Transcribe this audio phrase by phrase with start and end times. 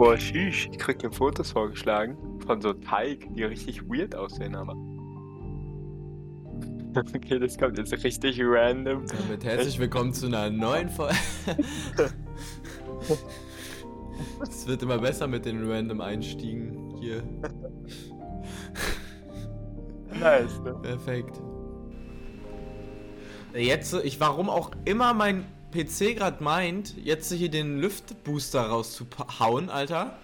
[0.00, 2.16] Boah, sheesh, ich krieg dir Fotos vorgeschlagen
[2.46, 4.74] von so Teig, die richtig weird aussehen, aber.
[7.14, 9.04] Okay, das kommt jetzt richtig random.
[9.06, 11.18] Damit herzlich willkommen zu einer neuen Folge.
[14.40, 17.22] Es wird immer besser mit den random Einstiegen hier.
[20.18, 20.74] Nice, ne?
[20.80, 21.42] Perfekt.
[23.54, 30.18] Jetzt, ich warum auch immer mein PC gerade meint, jetzt hier den Lüftbooster rauszuhauen, Alter.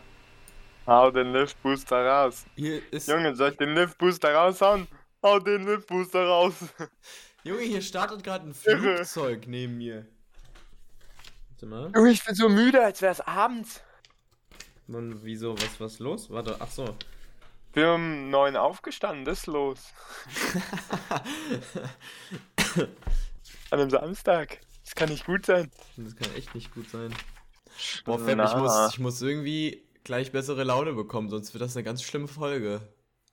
[0.87, 2.45] Hau den Lift Booster raus.
[2.55, 3.09] Hier ist.
[3.09, 4.87] Junge, soll ich den Lift Booster raushauen?
[5.23, 6.55] Hau den Lift Booster raus.
[7.43, 8.97] Junge, hier startet gerade ein Irre.
[8.97, 10.07] Flugzeug neben mir.
[11.51, 11.91] Warte mal.
[11.93, 13.81] Junge, ich bin so müde, als wär's abends.
[14.87, 15.59] Mann, wieso?
[15.61, 16.31] Was was los?
[16.31, 16.97] Warte, ach so.
[17.73, 19.93] Bin um neun aufgestanden, das ist los.
[23.71, 24.61] An einem Samstag.
[24.87, 25.71] Das kann nicht gut sein.
[25.97, 27.13] Das kann echt nicht gut sein.
[28.05, 31.85] Boah, Fab, ich muss, ich muss irgendwie gleich bessere Laune bekommen, sonst wird das eine
[31.85, 32.81] ganz schlimme Folge.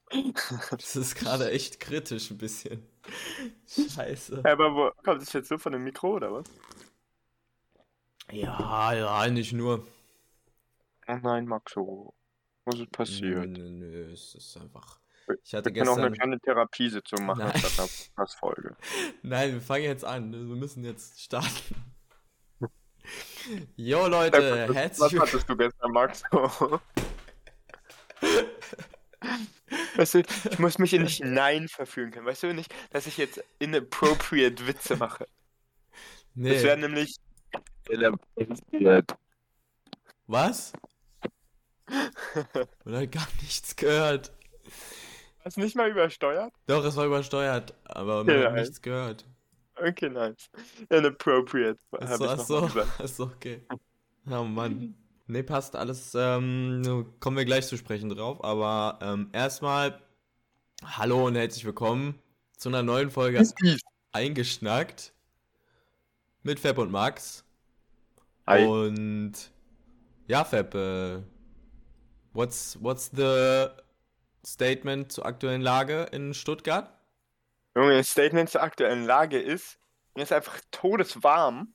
[0.71, 2.85] Das ist gerade echt kritisch ein bisschen.
[3.67, 4.43] Scheiße.
[4.43, 6.45] Aber wo kommt das jetzt so von dem Mikro oder was?
[8.31, 9.88] Ja, ja, nicht nur.
[11.07, 12.13] Oh nein, Maxo.
[12.65, 13.47] Was ist Nö, passiert?
[13.47, 14.99] nö, nö, es ist einfach.
[15.43, 16.17] Ich hatte Wir können auch eine gestern.
[16.29, 17.57] kleine Therapiesitzung machen Nein.
[17.57, 18.75] statt einer Podcast-Folge.
[19.23, 20.31] Nein, wir fangen jetzt an.
[20.31, 21.75] Wir müssen jetzt starten.
[23.75, 25.21] Jo Leute, Was herzlich willkommen.
[25.31, 26.79] hattest du gestern, Maxo?
[29.95, 32.25] Weißt du, ich muss mich in nicht Nein verführen können.
[32.25, 35.27] Weißt du nicht, dass ich jetzt inappropriate Witze mache?
[36.35, 37.17] Das wäre Nee, nämlich
[37.89, 39.15] inappropriate.
[40.27, 40.73] was?
[41.87, 44.31] Hat gar nichts gehört.
[45.44, 46.53] Hast nicht mal übersteuert?
[46.67, 48.61] Doch, es war übersteuert, aber man Ja, hat ey.
[48.61, 49.25] nichts gehört.
[49.75, 50.50] Okay, nice.
[50.89, 51.77] Inappropriate.
[51.91, 53.61] hab Achso, achso, achso, okay.
[54.30, 54.95] Oh Mann.
[55.27, 56.13] Nee, passt alles.
[56.16, 60.00] Ähm, kommen wir gleich zu sprechen drauf, aber ähm, erstmal
[60.85, 62.19] hallo und herzlich willkommen
[62.57, 63.46] zu einer neuen Folge
[64.13, 65.13] Eingeschnackt
[66.44, 67.44] mit Fab und Max.
[68.47, 68.66] Hi.
[68.66, 69.34] Und
[70.28, 71.22] ja, Fab, äh,
[72.31, 73.67] what's, what's the
[74.45, 76.89] statement zur aktuellen Lage in Stuttgart?
[77.75, 79.79] Junge, das Statement zur aktuellen Lage ist,
[80.15, 81.73] mir ist einfach todeswarm.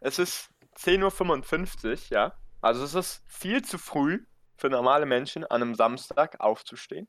[0.00, 2.34] Es ist 10.55 Uhr, ja.
[2.60, 4.24] Also es ist viel zu früh
[4.56, 7.08] für normale Menschen an einem Samstag aufzustehen.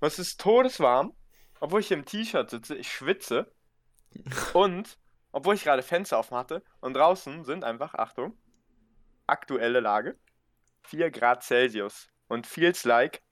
[0.00, 1.14] Und es ist todeswarm,
[1.60, 3.52] obwohl ich im T-Shirt sitze, ich schwitze.
[4.54, 4.98] Und
[5.32, 8.36] obwohl ich gerade Fenster offen hatte und draußen sind einfach, Achtung,
[9.28, 10.18] aktuelle Lage,
[10.82, 12.08] 4 Grad Celsius.
[12.26, 13.22] Und feels like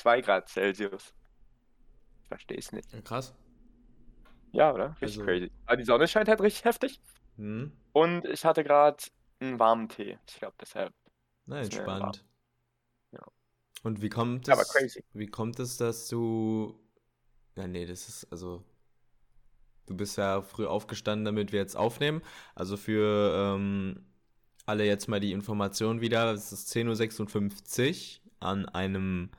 [0.00, 1.14] 2 Grad Celsius.
[2.22, 2.92] Ich verstehe es nicht.
[2.92, 3.34] Ja, krass.
[4.52, 4.90] Ja, oder?
[5.00, 5.50] Richtig Also- crazy.
[5.66, 7.00] Aber die Sonne scheint halt richtig heftig.
[7.36, 7.72] Hm.
[7.92, 8.96] Und ich hatte gerade
[9.40, 10.18] einen warmen Tee.
[10.28, 10.92] Ich glaube, deshalb.
[11.46, 12.24] Na, entspannt.
[13.12, 13.20] Ja.
[13.82, 15.04] Und wie kommt Ja, aber es, crazy.
[15.12, 16.78] wie kommt es, dass du,
[17.56, 18.62] ja, nee, das ist, also,
[19.86, 22.22] du bist ja früh aufgestanden, damit wir jetzt aufnehmen.
[22.54, 24.04] Also für ähm,
[24.66, 26.32] alle jetzt mal die Information wieder.
[26.32, 29.30] Es ist 10.56 Uhr an einem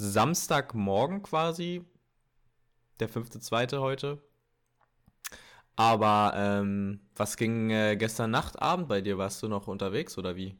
[0.00, 1.84] Samstagmorgen quasi.
[3.00, 3.78] Der 5.2.
[3.78, 4.22] heute.
[5.76, 9.18] Aber ähm, was ging äh, gestern Nacht, Abend bei dir?
[9.18, 10.58] Warst du noch unterwegs oder wie?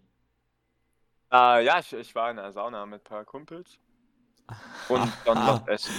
[1.33, 3.79] Äh, ja, ich, ich war in der Sauna mit ein paar Kumpels.
[4.89, 5.93] Und dann noch essen.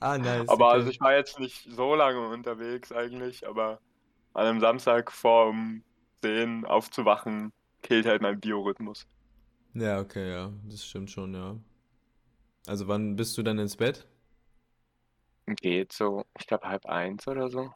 [0.00, 0.48] Ah, nice.
[0.48, 0.74] Aber okay.
[0.74, 3.80] also ich war jetzt nicht so lange unterwegs eigentlich, aber
[4.32, 5.82] an einem Samstag vor um
[6.22, 7.52] 10 aufzuwachen,
[7.82, 9.06] killt halt mein Biorhythmus.
[9.74, 10.52] Ja, okay, ja.
[10.64, 11.56] Das stimmt schon, ja.
[12.70, 14.06] Also wann bist du dann ins Bett?
[15.60, 17.74] Geht so, ich glaube halb eins oder so.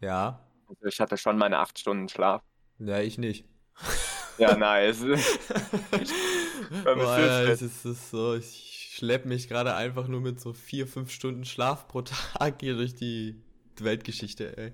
[0.00, 0.40] Ja.
[0.66, 2.42] Also ich hatte schon meine acht Stunden Schlaf.
[2.78, 3.44] Ja, ich nicht.
[4.38, 5.00] Ja, nice.
[6.84, 7.18] Boah,
[7.50, 11.44] es ist, ist so, ich schlepp mich gerade einfach nur mit so vier, fünf Stunden
[11.44, 13.42] Schlaf pro Tag hier durch die
[13.78, 14.72] Weltgeschichte, ey.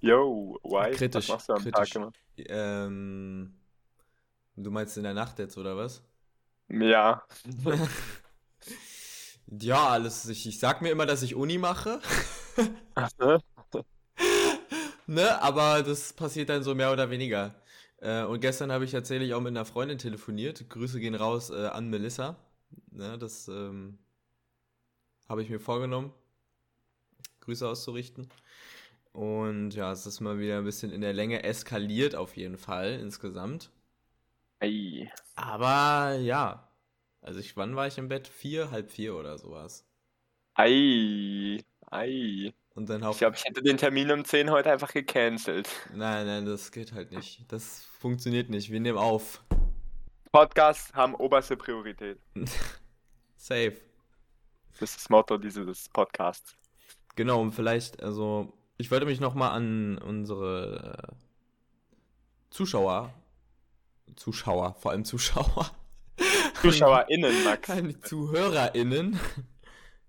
[0.00, 0.90] Yo, why?
[0.90, 1.90] Kritisch, Was machst du am kritisch.
[1.90, 2.12] Tag immer?
[2.36, 3.54] Ähm,
[4.56, 6.04] du meinst in der Nacht jetzt, oder was?
[6.68, 7.22] Ja.
[9.60, 12.00] Ja, alles, ich, ich sag mir immer, dass ich Uni mache,
[15.06, 17.54] ne, aber das passiert dann so mehr oder weniger.
[17.98, 20.68] Äh, und gestern habe ich tatsächlich auch mit einer Freundin telefoniert.
[20.68, 22.36] Grüße gehen raus äh, an Melissa.
[22.90, 23.98] Ne, das ähm,
[25.28, 26.12] habe ich mir vorgenommen,
[27.40, 28.28] Grüße auszurichten.
[29.12, 32.94] Und ja, es ist mal wieder ein bisschen in der Länge eskaliert auf jeden Fall
[33.00, 33.70] insgesamt.
[34.62, 35.10] Ey.
[35.34, 36.68] Aber ja,
[37.20, 38.28] also ich, wann war ich im Bett?
[38.28, 39.84] Vier, halb vier oder sowas.
[40.54, 41.58] Ei.
[41.90, 42.54] Ei.
[42.76, 45.68] Und dann Ich glaube, ich hätte den Termin um 10 heute einfach gecancelt.
[45.92, 47.44] Nein, nein, das geht halt nicht.
[47.50, 48.70] Das funktioniert nicht.
[48.70, 49.42] Wir nehmen auf.
[50.30, 52.20] Podcasts haben oberste Priorität.
[53.36, 53.76] Safe.
[54.78, 56.56] Das ist das Motto dieses Podcasts.
[57.16, 61.12] Genau, und vielleicht, also, ich wollte mich nochmal an unsere äh,
[62.50, 63.12] Zuschauer,
[64.16, 65.70] Zuschauer, vor allem Zuschauer,
[66.60, 67.68] ZuschauerInnen, Max.
[67.68, 69.18] die ZuhörerInnen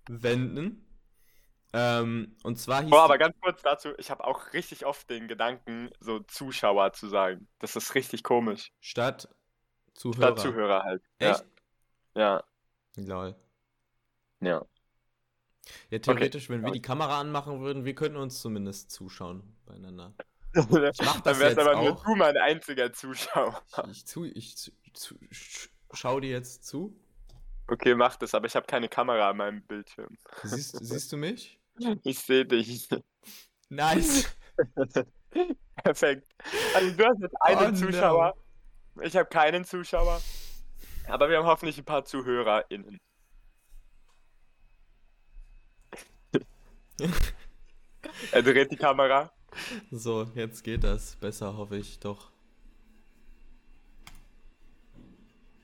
[0.07, 0.79] wenden.
[1.75, 2.91] Ähm, und zwar hieß.
[2.91, 7.07] Boah, aber ganz kurz dazu, ich habe auch richtig oft den Gedanken, so Zuschauer zu
[7.07, 7.47] sagen.
[7.59, 8.71] Das ist richtig komisch.
[8.79, 9.27] Statt
[9.95, 10.27] Zuhörer.
[10.27, 11.01] Statt Zuhörer halt.
[11.17, 11.45] Echt?
[12.15, 12.43] Ja.
[12.95, 13.35] Lol.
[14.39, 14.65] Ja.
[15.89, 20.13] Ja, theoretisch, wenn wir die Kamera anmachen würden, wir könnten uns zumindest zuschauen beieinander.
[20.55, 20.91] Ja.
[21.03, 22.03] mach das Dann wär's jetzt aber nur auch.
[22.03, 23.61] du mein einziger Zuschauer.
[23.89, 26.95] Ich, ich, zu, ich zu, zu, sch- schau dir jetzt zu.
[27.67, 30.17] Okay, mach das, aber ich habe keine Kamera an meinem Bildschirm.
[30.43, 31.59] Siehst, siehst du mich?
[32.03, 32.89] Ich sehe dich.
[33.69, 34.35] Nice.
[35.83, 36.27] Perfekt.
[36.75, 37.75] Also du hast jetzt einen Oh, no.
[37.75, 38.33] Zuschauer.
[39.01, 40.21] Ich habe keinen Zuschauer.
[41.07, 42.99] Aber wir haben hoffentlich ein paar ZuhörerInnen.
[48.31, 49.31] er dreht die Kamera.
[49.91, 51.15] So, jetzt geht das.
[51.15, 52.31] Besser, hoffe ich doch.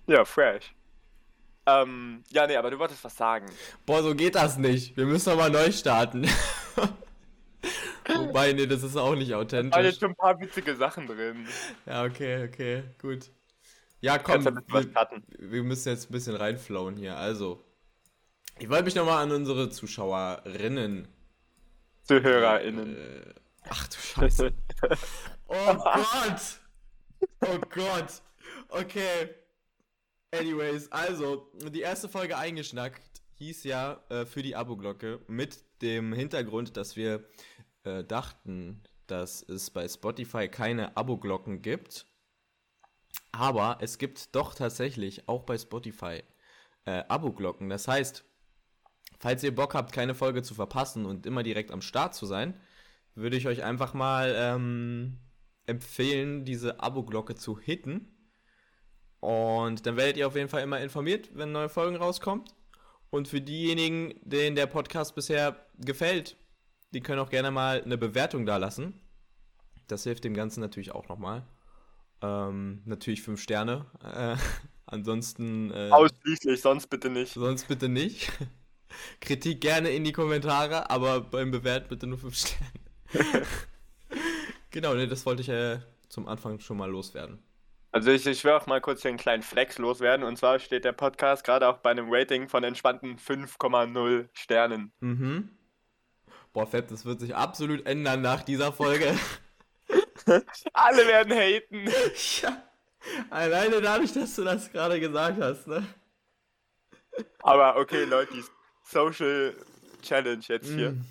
[0.08, 0.74] Ja, fresh.
[1.66, 3.48] Ähm, ja, nee, aber du wolltest was sagen.
[3.86, 4.98] Boah, so geht das nicht.
[4.98, 6.28] Wir müssen nochmal neu starten.
[8.08, 9.34] Wobei, nee, das ist auch nicht
[9.72, 9.84] Da waren authentisch.
[9.84, 11.48] jetzt schon ein paar witzige Sachen drin.
[11.86, 13.32] Ja, okay, okay, gut.
[14.02, 14.94] Ja, komm, wir,
[15.38, 17.18] wir müssen jetzt ein bisschen reinflowen hier.
[17.18, 17.64] Also,
[18.60, 21.08] ich wollte mich nochmal an unsere Zuschauerinnen.
[22.04, 22.96] ZuhörerInnen.
[22.96, 23.34] Äh,
[23.68, 24.54] ach du Scheiße.
[25.52, 26.60] Oh Gott!
[27.42, 28.22] Oh Gott!
[28.70, 29.30] Okay.
[30.32, 33.02] Anyways, also, die erste Folge eingeschnackt
[33.40, 37.26] hieß ja äh, für die Abo-Glocke mit dem Hintergrund, dass wir
[37.84, 42.06] äh, dachten, dass es bei Spotify keine Abo-Glocken gibt.
[43.32, 46.24] Aber es gibt doch tatsächlich auch bei Spotify
[46.86, 47.70] äh, Abo-Glocken.
[47.70, 48.24] Das heißt,
[49.20, 52.60] falls ihr Bock habt, keine Folge zu verpassen und immer direkt am Start zu sein,
[53.20, 55.20] würde ich euch einfach mal ähm,
[55.66, 58.16] empfehlen, diese Abo-Glocke zu hitten.
[59.20, 62.46] Und dann werdet ihr auf jeden Fall immer informiert, wenn neue Folgen rauskommen.
[63.10, 66.38] Und für diejenigen, denen der Podcast bisher gefällt,
[66.94, 69.00] die können auch gerne mal eine Bewertung da lassen.
[69.88, 71.46] Das hilft dem Ganzen natürlich auch nochmal.
[72.22, 73.86] Ähm, natürlich 5 Sterne.
[74.04, 74.36] Äh,
[74.86, 75.72] ansonsten.
[75.72, 77.34] Äh, Ausschließlich, sonst bitte nicht.
[77.34, 78.32] Sonst bitte nicht.
[79.22, 82.89] Kritik gerne in die Kommentare, aber beim Bewert bitte nur 5 Sterne.
[84.72, 85.80] genau, ne, das wollte ich äh,
[86.10, 87.44] zum Anfang schon mal loswerden.
[87.92, 90.26] Also ich, ich will auch mal kurz einen kleinen Flex loswerden.
[90.26, 94.92] Und zwar steht der Podcast gerade auch bei einem Rating von entspannten 5,0 Sternen.
[95.00, 95.50] Mhm.
[96.54, 99.18] Boah, Fett, das wird sich absolut ändern nach dieser Folge.
[100.74, 101.86] Alle werden haten.
[102.42, 102.64] ja.
[103.30, 105.86] Alleine dadurch, dass du das gerade gesagt hast, ne?
[107.42, 108.44] Aber okay, Leute, die
[108.84, 109.56] Social
[110.02, 110.92] Challenge jetzt hier.
[110.92, 111.06] Mm.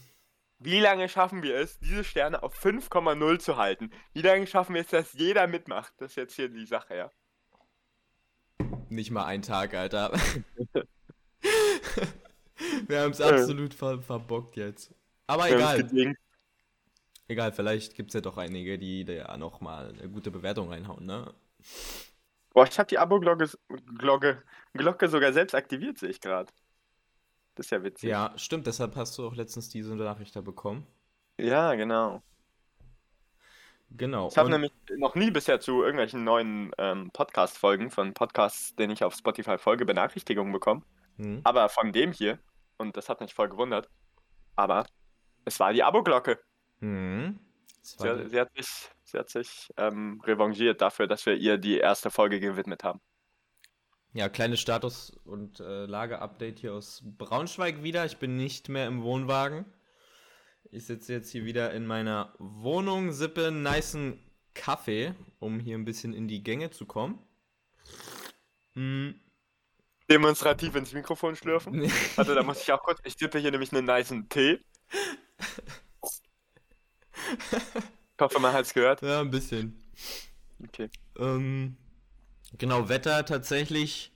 [0.61, 3.93] Wie lange schaffen wir es, diese Sterne auf 5,0 zu halten?
[4.13, 5.93] Wie lange schaffen wir es, dass jeder mitmacht?
[5.99, 7.11] Das ist jetzt hier die Sache, ja.
[8.89, 10.13] Nicht mal ein Tag, Alter.
[12.89, 14.93] Wir haben es absolut ver verbockt jetzt.
[15.27, 15.89] Aber egal.
[17.29, 21.35] Egal, vielleicht gibt es ja doch einige, die da nochmal eine gute Bewertung reinhauen, ne?
[22.51, 23.51] Boah, ich habe die Abo-Glocke
[23.99, 26.51] Glocke, Glocke sogar selbst aktiviert, sehe ich gerade.
[27.59, 28.09] Das ist ja witzig.
[28.09, 30.87] Ja, stimmt, deshalb hast du auch letztens diese Nachricht da bekommen.
[31.41, 32.23] Ja, genau.
[33.91, 34.29] Genau.
[34.29, 39.03] Ich habe nämlich noch nie bisher zu irgendwelchen neuen ähm, Podcast-Folgen von Podcasts, denen ich
[39.03, 40.85] auf Spotify folge, Benachrichtigungen bekommen.
[41.17, 41.41] Hm.
[41.43, 42.39] Aber von dem hier,
[42.77, 43.91] und das hat mich voll gewundert,
[44.55, 44.87] aber
[45.45, 46.39] es war die Abo-Glocke.
[46.79, 47.41] Hm.
[47.83, 52.13] Sie, sie hat sich, sie hat sich ähm, revanchiert dafür, dass wir ihr die erste
[52.13, 53.01] Folge gewidmet haben.
[54.15, 58.07] Ja, kleines Status- und äh, Lage-Update hier aus Braunschweig wieder.
[58.07, 59.67] Ich bin nicht mehr im Wohnwagen.
[60.71, 64.19] Ich sitze jetzt hier wieder in meiner Wohnung, sippe einen nicen
[64.55, 67.23] Kaffee, um hier ein bisschen in die Gänge zu kommen.
[68.75, 69.21] Hm.
[70.11, 71.83] Demonstrativ ins Mikrofon schlürfen.
[72.17, 72.99] Warte, da muss ich auch kurz.
[73.05, 74.61] Ich tippe hier nämlich einen nicen Tee.
[78.19, 79.03] Ich hoffe, man hat es gehört.
[79.03, 79.81] ja, ein bisschen.
[80.65, 80.91] Okay.
[81.19, 81.77] Ähm,
[82.57, 84.13] genau, Wetter tatsächlich.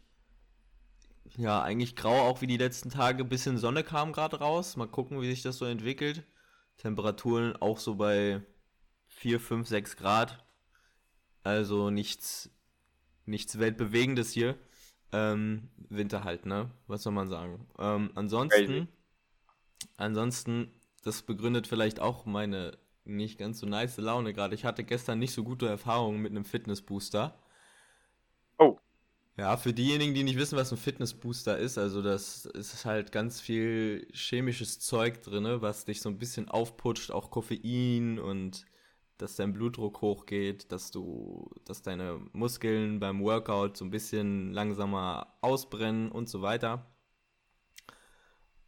[1.37, 3.25] Ja, eigentlich grau, auch wie die letzten Tage.
[3.25, 4.77] Bisschen Sonne kam gerade raus.
[4.77, 6.25] Mal gucken, wie sich das so entwickelt.
[6.77, 8.43] Temperaturen auch so bei
[9.09, 10.45] 4, 5, 6 Grad.
[11.43, 12.51] Also nichts,
[13.25, 14.57] nichts Weltbewegendes hier.
[15.13, 16.71] Ähm, Winter halt, ne?
[16.87, 17.67] Was soll man sagen?
[17.79, 18.87] Ähm, ansonsten, Crazy.
[19.97, 20.73] ansonsten
[21.03, 24.55] das begründet vielleicht auch meine nicht ganz so nice Laune gerade.
[24.55, 27.35] Ich hatte gestern nicht so gute Erfahrungen mit einem Fitnessbooster.
[28.63, 28.79] Oh.
[29.37, 33.41] Ja, für diejenigen, die nicht wissen, was ein Fitnessbooster ist, also das ist halt ganz
[33.41, 38.67] viel chemisches Zeug drin, was dich so ein bisschen aufputscht, auch Koffein und
[39.19, 45.35] dass dein Blutdruck hochgeht, dass du, dass deine Muskeln beim Workout so ein bisschen langsamer
[45.41, 46.87] ausbrennen und so weiter.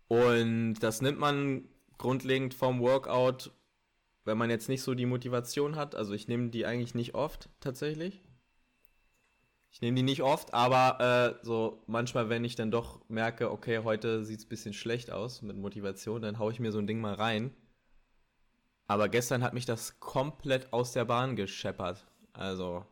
[0.09, 3.53] Und das nimmt man grundlegend vom Workout,
[4.25, 5.95] wenn man jetzt nicht so die Motivation hat.
[5.95, 8.24] Also ich nehme die eigentlich nicht oft tatsächlich.
[9.75, 11.01] Ich nehme die nicht oft, aber
[11.41, 15.11] äh, so manchmal, wenn ich dann doch merke, okay, heute sieht es ein bisschen schlecht
[15.11, 17.53] aus mit Motivation, dann haue ich mir so ein Ding mal rein.
[18.87, 22.07] Aber gestern hat mich das komplett aus der Bahn gescheppert.
[22.35, 22.87] Also.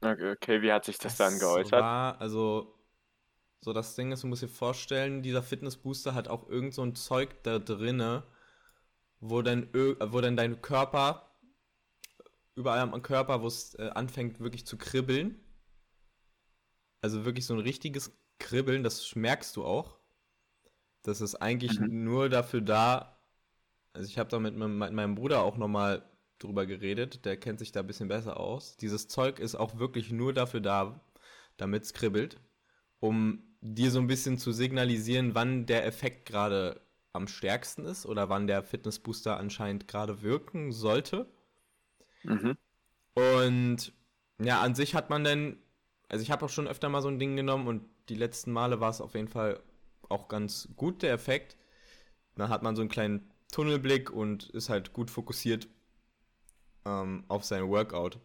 [0.00, 1.80] Okay, wie hat sich das, das dann geäußert?
[1.80, 2.76] War, also,
[3.60, 6.96] so das Ding ist, du musst dir vorstellen, dieser Fitnessbooster hat auch irgend so ein
[6.96, 8.24] Zeug da drinne,
[9.20, 11.30] wo dann, wo dann dein Körper,
[12.56, 15.40] überall am Körper, wo es äh, anfängt wirklich zu kribbeln,
[17.00, 19.96] also wirklich so ein richtiges Kribbeln, das merkst du auch.
[21.02, 22.04] Das ist eigentlich mhm.
[22.04, 23.18] nur dafür da,
[23.92, 26.02] also ich habe da mit, mit, meinem Bruder auch nochmal
[26.38, 28.76] drüber geredet, der kennt sich da ein bisschen besser aus.
[28.76, 31.00] Dieses Zeug ist auch wirklich nur dafür da,
[31.56, 32.40] damit es kribbelt,
[32.98, 36.80] um dir so ein bisschen zu signalisieren, wann der Effekt gerade
[37.12, 41.26] am stärksten ist oder wann der Fitnessbooster anscheinend gerade wirken sollte.
[42.22, 42.56] Mhm.
[43.14, 43.92] Und
[44.40, 45.58] ja, an sich hat man dann
[46.10, 48.80] also ich habe auch schon öfter mal so ein Ding genommen und die letzten Male
[48.80, 49.62] war es auf jeden Fall
[50.08, 51.56] auch ganz gut, der Effekt.
[52.34, 55.68] Dann hat man so einen kleinen Tunnelblick und ist halt gut fokussiert
[56.84, 58.18] ähm, auf sein Workout.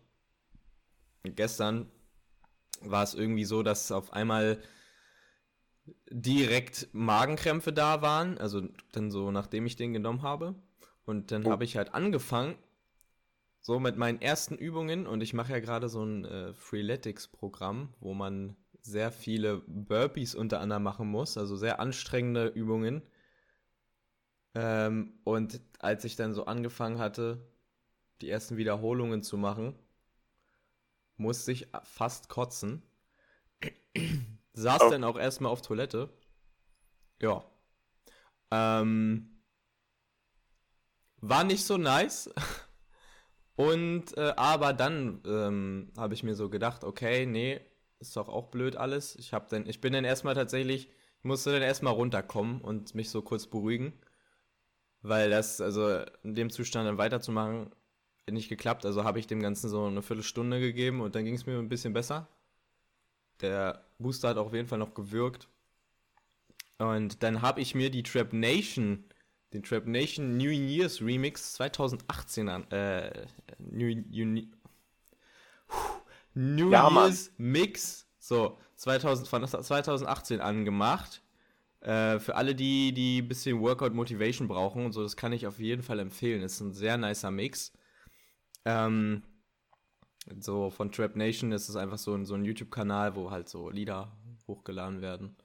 [1.24, 1.92] Und gestern
[2.82, 4.60] war es irgendwie so, dass auf einmal
[6.10, 10.56] direkt Magenkrämpfe da waren, also dann so nachdem ich den genommen habe.
[11.06, 11.52] Und dann oh.
[11.52, 12.56] habe ich halt angefangen,
[13.66, 18.14] so mit meinen ersten Übungen und ich mache ja gerade so ein äh, Freeletics-Programm, wo
[18.14, 23.02] man sehr viele Burpees unter anderem machen muss, also sehr anstrengende Übungen.
[24.54, 27.44] Ähm, und als ich dann so angefangen hatte,
[28.22, 29.74] die ersten Wiederholungen zu machen,
[31.18, 32.84] musste ich fast kotzen.
[34.54, 34.90] Saß oh.
[34.92, 36.14] dann auch erstmal auf Toilette.
[37.20, 37.44] Ja.
[38.52, 39.42] Ähm,
[41.18, 42.30] war nicht so nice.
[43.56, 47.62] Und äh, aber dann ähm, habe ich mir so gedacht, okay, nee,
[48.00, 49.16] ist doch auch blöd alles.
[49.16, 53.10] Ich habe dann, ich bin dann erstmal tatsächlich, ich musste dann erstmal runterkommen und mich
[53.10, 53.94] so kurz beruhigen.
[55.02, 57.72] Weil das, also in dem Zustand dann weiterzumachen,
[58.30, 58.86] nicht geklappt.
[58.86, 61.70] Also habe ich dem Ganzen so eine Viertelstunde gegeben und dann ging es mir ein
[61.70, 62.28] bisschen besser.
[63.42, 65.48] Der Booster hat auf jeden Fall noch gewirkt.
[66.78, 69.06] Und dann habe ich mir die Trap Nation
[69.56, 72.70] den Trap Nation New Year's Remix 2018 an.
[72.72, 73.26] Äh,
[73.60, 74.44] New, New,
[76.34, 77.52] New ja, Year's Mann.
[77.52, 81.22] Mix, so, 2000, von 2018 angemacht.
[81.80, 85.48] Äh, für alle, die, die ein bisschen Workout Motivation brauchen und so, das kann ich
[85.48, 86.42] auf jeden Fall empfehlen.
[86.42, 87.72] Ist ein sehr nicer Mix.
[88.66, 89.24] Ähm,
[90.40, 93.70] so von Trap Nation ist es einfach so ein, so ein YouTube-Kanal, wo halt so
[93.70, 94.12] Lieder
[94.48, 95.38] hochgeladen werden.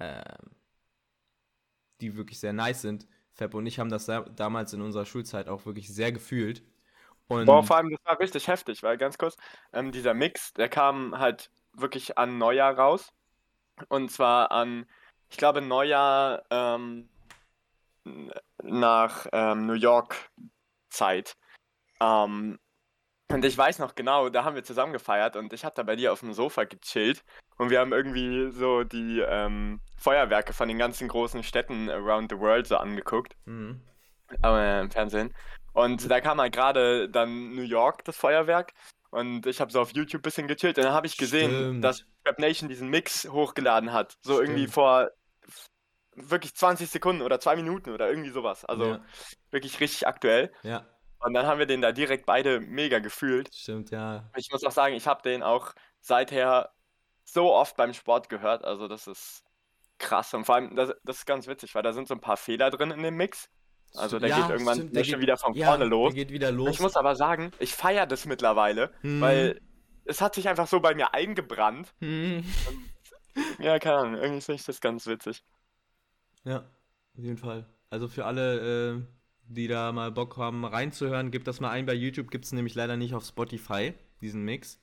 [0.00, 0.50] Ähm,
[2.00, 3.06] die wirklich sehr nice sind.
[3.34, 6.62] Fab und ich haben das damals in unserer Schulzeit auch wirklich sehr gefühlt.
[7.26, 9.36] Und Boah, vor allem, das war richtig heftig, weil ganz kurz,
[9.72, 13.12] ähm, dieser Mix, der kam halt wirklich an Neujahr raus.
[13.88, 14.86] Und zwar an,
[15.30, 17.08] ich glaube, Neujahr ähm,
[18.62, 20.30] nach ähm, New York
[20.90, 21.36] Zeit.
[22.00, 22.58] Ähm,
[23.30, 25.96] und ich weiß noch genau, da haben wir zusammen gefeiert und ich habe da bei
[25.96, 27.24] dir auf dem Sofa gechillt
[27.56, 32.38] und wir haben irgendwie so die ähm, Feuerwerke von den ganzen großen Städten around the
[32.38, 33.36] world so angeguckt.
[33.44, 33.80] Mhm.
[34.42, 35.34] Äh, Im Fernsehen.
[35.72, 38.72] Und da kam halt gerade dann New York, das Feuerwerk.
[39.10, 40.76] Und ich habe so auf YouTube ein bisschen gechillt.
[40.78, 41.84] Und dann habe ich gesehen, Stimmt.
[41.84, 44.16] dass Rap Nation diesen Mix hochgeladen hat.
[44.22, 44.48] So Stimmt.
[44.48, 45.10] irgendwie vor
[46.16, 48.64] wirklich 20 Sekunden oder zwei Minuten oder irgendwie sowas.
[48.64, 49.04] Also ja.
[49.50, 50.52] wirklich richtig aktuell.
[50.62, 50.86] Ja.
[51.20, 53.52] Und dann haben wir den da direkt beide mega gefühlt.
[53.54, 54.30] Stimmt, ja.
[54.36, 56.73] Ich muss auch sagen, ich habe den auch seither
[57.24, 58.64] so oft beim Sport gehört.
[58.64, 59.44] Also das ist
[59.98, 60.32] krass.
[60.34, 62.70] Und vor allem, das, das ist ganz witzig, weil da sind so ein paar Fehler
[62.70, 63.50] drin in dem Mix.
[63.94, 66.12] Also der ja, geht irgendwann stimmt, der schon wieder von ja, vorne los.
[66.12, 66.70] Der geht wieder los.
[66.70, 69.20] Ich muss aber sagen, ich feiere das mittlerweile, hm.
[69.20, 69.60] weil
[70.04, 71.94] es hat sich einfach so bei mir eingebrannt.
[72.00, 72.44] Hm.
[72.68, 75.44] Und, ja, keine Ahnung, irgendwie finde ich das ganz witzig.
[76.44, 76.58] Ja,
[77.16, 77.66] auf jeden Fall.
[77.88, 79.02] Also für alle, äh,
[79.46, 81.86] die da mal Bock haben reinzuhören, gebt das mal ein.
[81.86, 84.80] Bei YouTube gibt es nämlich leider nicht auf Spotify, diesen Mix.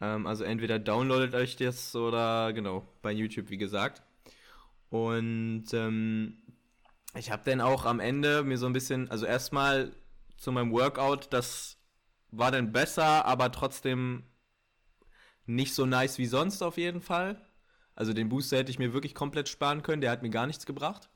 [0.00, 4.02] Ähm, also entweder downloadet euch das oder genau, bei YouTube, wie gesagt.
[4.90, 6.38] Und ähm,
[7.16, 9.92] Ich habe dann auch am Ende mir so ein bisschen, also erstmal
[10.38, 11.78] zu meinem Workout, das
[12.30, 14.24] war dann besser, aber trotzdem
[15.46, 17.40] nicht so nice wie sonst auf jeden Fall.
[17.94, 20.66] Also den Booster hätte ich mir wirklich komplett sparen können, der hat mir gar nichts
[20.66, 21.08] gebracht.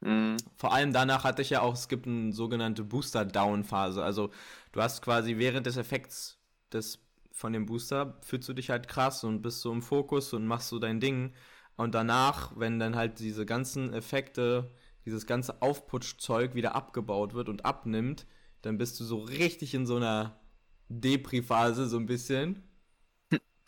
[0.00, 0.36] Mhm.
[0.56, 4.02] Vor allem danach hatte ich ja auch, es gibt eine sogenannte Booster-Down-Phase.
[4.02, 4.30] Also
[4.72, 6.38] du hast quasi während des Effekts
[6.72, 6.98] des,
[7.32, 10.68] von dem Booster fühlst du dich halt krass und bist so im Fokus und machst
[10.68, 11.32] so dein Ding.
[11.76, 14.70] Und danach, wenn dann halt diese ganzen Effekte,
[15.04, 18.26] dieses ganze Aufputschzeug wieder abgebaut wird und abnimmt,
[18.60, 20.38] dann bist du so richtig in so einer
[20.88, 22.62] Depri-Phase so ein bisschen.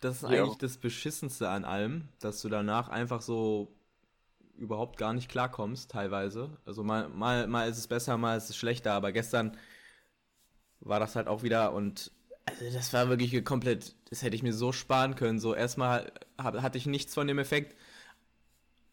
[0.00, 3.74] Das ist eigentlich das Beschissenste an allem, dass du danach einfach so
[4.56, 6.58] überhaupt gar nicht klarkommst, teilweise.
[6.66, 9.56] Also mal, mal, mal ist es besser, mal ist es schlechter, aber gestern
[10.80, 12.12] war das halt auch wieder und
[12.46, 15.38] also das war wirklich komplett, das hätte ich mir so sparen können.
[15.38, 17.76] So erstmal hatte ich nichts von dem Effekt.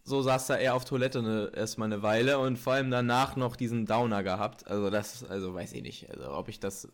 [0.04, 3.56] So saß da eher auf Toilette eine, erstmal eine Weile und vor allem danach noch
[3.56, 4.68] diesen Downer gehabt.
[4.68, 6.10] Also das, also weiß ich nicht.
[6.10, 6.88] Also ob ich das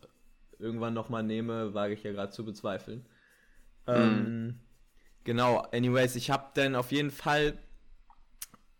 [0.58, 3.06] irgendwann nochmal nehme, wage ich ja gerade zu bezweifeln.
[3.86, 3.94] Mhm.
[3.94, 4.60] Ähm,
[5.24, 7.56] genau, anyways, ich habe dann auf jeden Fall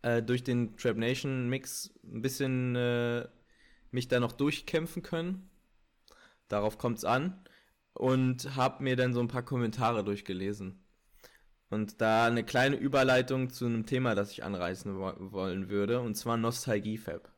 [0.03, 3.27] äh, durch den Trap Nation Mix ein bisschen äh,
[3.91, 5.49] mich da noch durchkämpfen können.
[6.49, 7.43] Darauf kommt es an.
[7.95, 10.85] Und habe mir dann so ein paar Kommentare durchgelesen.
[11.71, 16.15] Und da eine kleine Überleitung zu einem Thema, das ich anreißen wo wollen würde, und
[16.15, 17.31] zwar Nostalgie-Fab.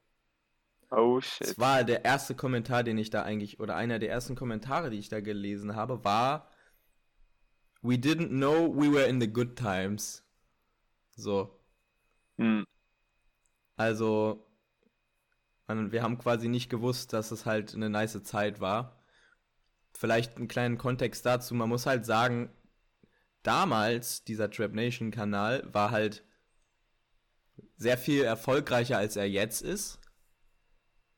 [0.91, 1.49] Oh shit.
[1.49, 4.99] Das war der erste Kommentar, den ich da eigentlich, oder einer der ersten Kommentare, die
[4.99, 6.49] ich da gelesen habe, war
[7.83, 10.23] We didn't know we were in the good times.
[11.17, 11.59] So.
[12.37, 12.67] Hm.
[13.77, 14.47] Also,
[15.67, 19.00] wir haben quasi nicht gewusst, dass es halt eine nice Zeit war.
[19.93, 21.55] Vielleicht einen kleinen Kontext dazu.
[21.55, 22.51] Man muss halt sagen,
[23.43, 26.25] damals, dieser Trap Nation Kanal, war halt
[27.77, 29.99] sehr viel erfolgreicher, als er jetzt ist.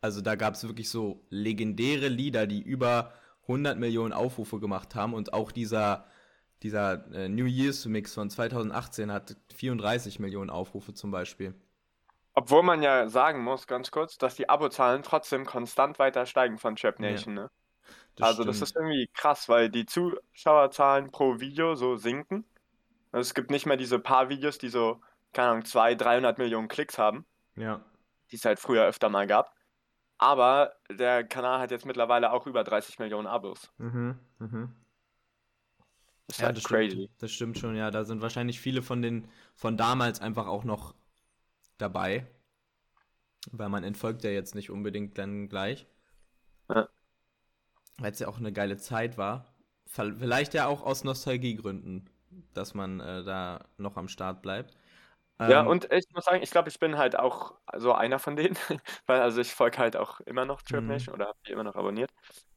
[0.01, 5.15] Also da gab es wirklich so legendäre Lieder, die über 100 Millionen Aufrufe gemacht haben
[5.15, 6.07] und auch dieser,
[6.63, 11.55] dieser äh, New Year's Mix von 2018 hat 34 Millionen Aufrufe zum Beispiel.
[12.35, 16.77] Obwohl man ja sagen muss, ganz kurz, dass die Abozahlen trotzdem konstant weiter steigen von
[16.77, 17.43] Trap Nation, ja.
[17.45, 17.51] ne?
[18.17, 18.49] Das also stimmt.
[18.49, 22.45] das ist irgendwie krass, weil die Zuschauerzahlen pro Video so sinken.
[23.11, 25.01] Also es gibt nicht mehr diese paar Videos, die so,
[25.33, 27.25] keine Ahnung, 200, 300 Millionen Klicks haben.
[27.57, 27.85] Ja.
[28.31, 29.55] Die es halt früher öfter mal gab.
[30.19, 33.73] Aber der Kanal hat jetzt mittlerweile auch über 30 Millionen Abos.
[33.79, 34.73] Mhm, mhm.
[36.27, 36.91] Das ist ja, halt das crazy.
[36.91, 37.91] Stimmt, das stimmt schon, ja.
[37.91, 40.95] Da sind wahrscheinlich viele von den von damals einfach auch noch
[41.79, 42.27] dabei.
[43.51, 45.87] Weil man entfolgt ja jetzt nicht unbedingt dann gleich.
[46.69, 46.89] Ja.
[48.03, 49.55] Weil es ja auch eine geile Zeit war.
[49.87, 52.09] Vielleicht ja auch aus Nostalgiegründen,
[52.55, 54.75] dass man äh, da noch am Start bleibt.
[55.41, 58.37] Ja, ähm, und ich muss sagen, ich glaube, ich bin halt auch so einer von
[58.37, 58.57] denen,
[59.07, 60.89] weil also ich folge halt auch immer noch Trap mhm.
[60.89, 62.11] Nation oder habe die immer noch abonniert.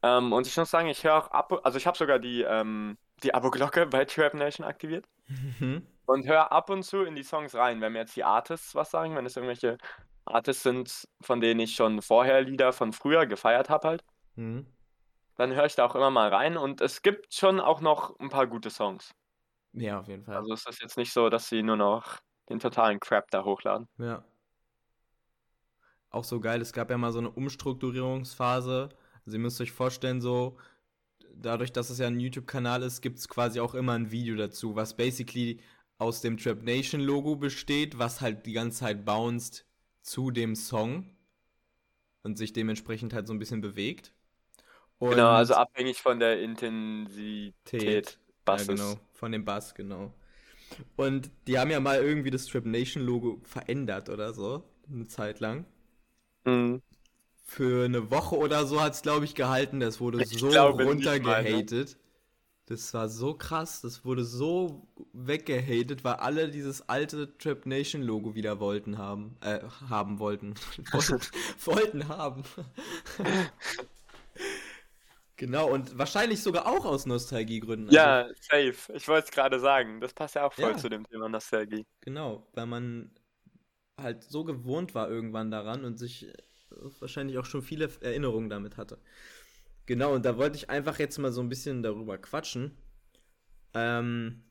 [0.03, 2.97] Ähm, und ich muss sagen, ich höre auch ab, also ich habe sogar die, ähm,
[3.23, 5.85] die Abo-Glocke bei Trap Nation aktiviert mhm.
[6.05, 8.91] und höre ab und zu in die Songs rein, wenn mir jetzt die Artists was
[8.91, 9.77] sagen, wenn es irgendwelche
[10.25, 14.03] Artists sind, von denen ich schon vorher Lieder von früher gefeiert habe halt,
[14.35, 14.65] Mhm.
[15.35, 18.29] Dann höre ich da auch immer mal rein und es gibt schon auch noch ein
[18.29, 19.13] paar gute Songs.
[19.73, 20.37] Ja, auf jeden Fall.
[20.37, 22.19] Also es ist jetzt nicht so, dass sie nur noch
[22.49, 23.87] den totalen Crap da hochladen.
[23.97, 24.23] Ja.
[26.09, 28.89] Auch so geil, es gab ja mal so eine Umstrukturierungsphase.
[29.25, 30.57] Also ihr müsst euch vorstellen, so,
[31.33, 34.75] dadurch, dass es ja ein YouTube-Kanal ist, gibt es quasi auch immer ein Video dazu,
[34.75, 35.59] was basically
[35.97, 39.65] aus dem Trap Nation Logo besteht, was halt die ganze Zeit bounced
[40.01, 41.09] zu dem Song
[42.23, 44.13] und sich dementsprechend halt so ein bisschen bewegt.
[44.99, 48.17] Und genau, also abhängig von der Intensität.
[48.47, 50.13] Ja, genau, von dem Bass, genau.
[50.95, 55.39] Und die haben ja mal irgendwie das Trip Nation Logo verändert oder so, eine Zeit
[55.39, 55.65] lang.
[56.45, 56.81] Mhm.
[57.43, 59.79] Für eine Woche oder so hat es, glaube ich, gehalten.
[59.79, 61.71] Das wurde ich so runtergehatet.
[61.71, 61.95] Ne?
[62.67, 68.33] Das war so krass, das wurde so weggehatet, weil alle dieses alte Trap Nation Logo
[68.33, 70.55] wieder wollten haben, äh, haben wollten.
[71.63, 72.41] wollten haben.
[75.37, 77.91] Genau, und wahrscheinlich sogar auch aus Nostalgiegründen.
[77.91, 78.93] Ja, also, safe.
[78.93, 79.99] Ich wollte es gerade sagen.
[79.99, 81.85] Das passt ja auch voll ja, zu dem Thema Nostalgie.
[82.01, 83.11] Genau, weil man
[84.01, 86.33] halt so gewohnt war irgendwann daran und sich äh,
[86.99, 88.99] wahrscheinlich auch schon viele Erinnerungen damit hatte.
[89.85, 92.77] Genau, und da wollte ich einfach jetzt mal so ein bisschen darüber quatschen.
[93.73, 94.43] Ähm,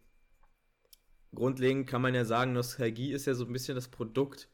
[1.35, 4.49] grundlegend kann man ja sagen, Nostalgie ist ja so ein bisschen das Produkt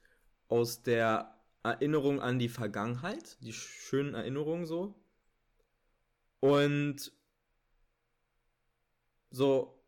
[0.49, 4.95] aus der Erinnerung an die Vergangenheit, die schönen Erinnerungen so,
[6.41, 7.13] und
[9.31, 9.81] so,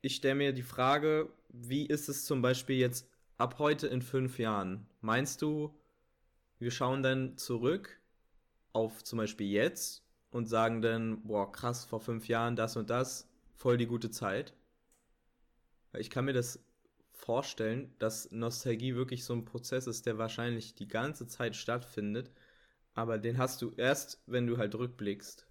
[0.00, 4.38] ich stelle mir die Frage, wie ist es zum Beispiel jetzt ab heute in fünf
[4.38, 4.86] Jahren?
[5.00, 5.74] Meinst du,
[6.58, 8.00] wir schauen dann zurück
[8.72, 13.28] auf zum Beispiel jetzt und sagen dann, boah, krass, vor fünf Jahren das und das,
[13.54, 14.54] voll die gute Zeit.
[15.96, 16.58] Ich kann mir das
[17.12, 22.30] vorstellen, dass Nostalgie wirklich so ein Prozess ist, der wahrscheinlich die ganze Zeit stattfindet,
[22.94, 25.46] aber den hast du erst, wenn du halt rückblickst.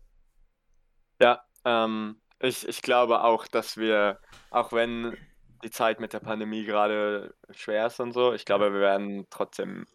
[1.23, 5.15] Ja, ähm, ich, ich glaube auch, dass wir, auch wenn
[5.63, 9.83] die Zeit mit der Pandemie gerade schwer ist und so, ich glaube, wir werden trotzdem
[9.83, 9.87] ein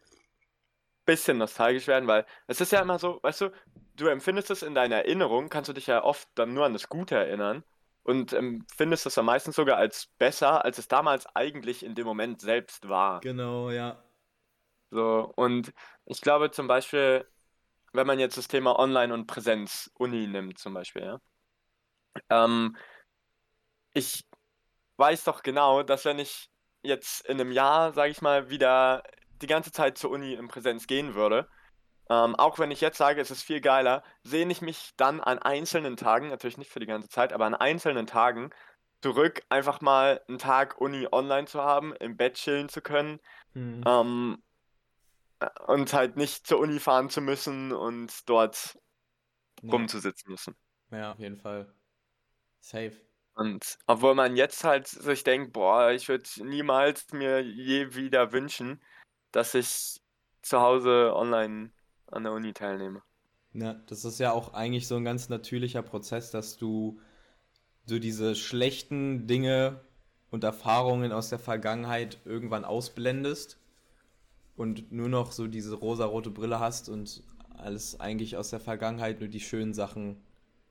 [1.04, 3.50] bisschen nostalgisch werden, weil es ist ja immer so, weißt du,
[3.96, 6.88] du empfindest es in deiner Erinnerung, kannst du dich ja oft dann nur an das
[6.88, 7.62] Gute erinnern
[8.04, 12.40] und empfindest es dann meistens sogar als besser, als es damals eigentlich in dem Moment
[12.40, 13.20] selbst war.
[13.20, 14.02] Genau, ja.
[14.90, 15.74] So, und
[16.06, 17.26] ich glaube zum Beispiel,
[17.98, 21.18] wenn man jetzt das Thema Online und Präsenz, Uni nimmt zum Beispiel, ja.
[22.30, 22.76] Ähm,
[23.92, 24.24] ich
[24.96, 26.48] weiß doch genau, dass wenn ich
[26.82, 29.02] jetzt in einem Jahr, sage ich mal, wieder
[29.42, 31.48] die ganze Zeit zur Uni in Präsenz gehen würde,
[32.08, 35.38] ähm, auch wenn ich jetzt sage, es ist viel geiler, sehne ich mich dann an
[35.40, 38.50] einzelnen Tagen, natürlich nicht für die ganze Zeit, aber an einzelnen Tagen
[39.02, 43.20] zurück, einfach mal einen Tag Uni online zu haben, im Bett chillen zu können
[43.54, 43.82] Hm.
[43.86, 44.42] ähm,
[45.66, 48.78] und halt nicht zur Uni fahren zu müssen und dort
[49.62, 49.72] Ja.
[49.72, 50.56] rumzusitzen müssen.
[50.90, 51.72] ja, auf jeden Fall.
[52.60, 52.96] Safe.
[53.34, 58.82] Und obwohl man jetzt halt sich denkt, boah, ich würde niemals mir je wieder wünschen,
[59.32, 60.00] dass ich
[60.42, 61.70] zu Hause online
[62.06, 63.02] an der Uni teilnehme.
[63.52, 67.00] Ja, das ist ja auch eigentlich so ein ganz natürlicher Prozess, dass du
[67.86, 69.80] so diese schlechten Dinge
[70.30, 73.58] und Erfahrungen aus der Vergangenheit irgendwann ausblendest
[74.58, 77.22] und nur noch so diese rosarote Brille hast und
[77.56, 80.20] alles eigentlich aus der Vergangenheit nur die schönen Sachen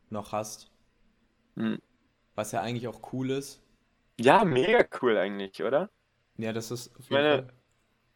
[0.10, 0.70] noch hast.
[1.56, 1.80] Hm.
[2.36, 3.62] Was ja eigentlich auch cool ist.
[4.20, 5.90] Ja, mega cool eigentlich, oder?
[6.38, 7.48] Ja, das ist Ich meine,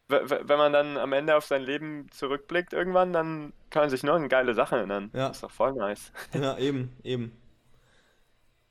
[0.10, 0.30] Fall.
[0.48, 4.16] wenn man dann am Ende auf sein Leben zurückblickt irgendwann, dann kann man sich nur
[4.16, 5.10] an geile Sachen erinnern.
[5.14, 5.30] Ja.
[5.30, 6.12] Das ist doch voll nice.
[6.34, 7.32] Ja, eben, eben.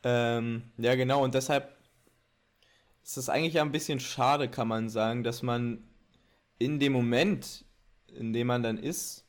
[0.02, 1.76] Ähm, ja, genau, und deshalb
[3.02, 5.89] ist es eigentlich ja ein bisschen schade, kann man sagen, dass man
[6.60, 7.66] in dem Moment,
[8.14, 9.26] in dem man dann ist,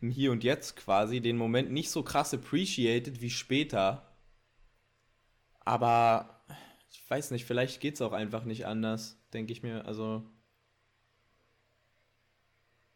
[0.00, 4.06] im Hier und Jetzt quasi, den Moment nicht so krass appreciated wie später.
[5.64, 6.42] Aber
[6.90, 9.84] ich weiß nicht, vielleicht geht's auch einfach nicht anders, denke ich mir.
[9.86, 10.24] Also,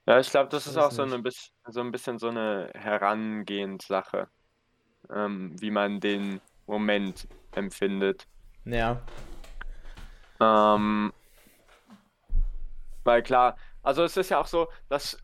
[0.07, 1.23] Ja, ich glaube, das ist auch so eine
[1.67, 4.29] so ein bisschen so eine Herangehenssache,
[5.11, 8.29] ähm, wie man den Moment empfindet.
[8.65, 9.03] ja,
[10.41, 11.13] Ähm,
[13.05, 15.19] weil klar, also es ist ja auch so, dass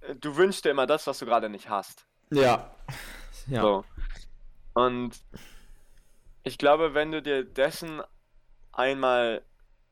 [0.00, 2.06] äh, du wünschst dir immer das, was du gerade nicht hast.
[2.30, 2.74] ja,
[3.46, 3.84] ja, So.
[4.74, 5.20] Und
[6.42, 8.02] ich glaube, wenn du dir dessen
[8.72, 9.42] einmal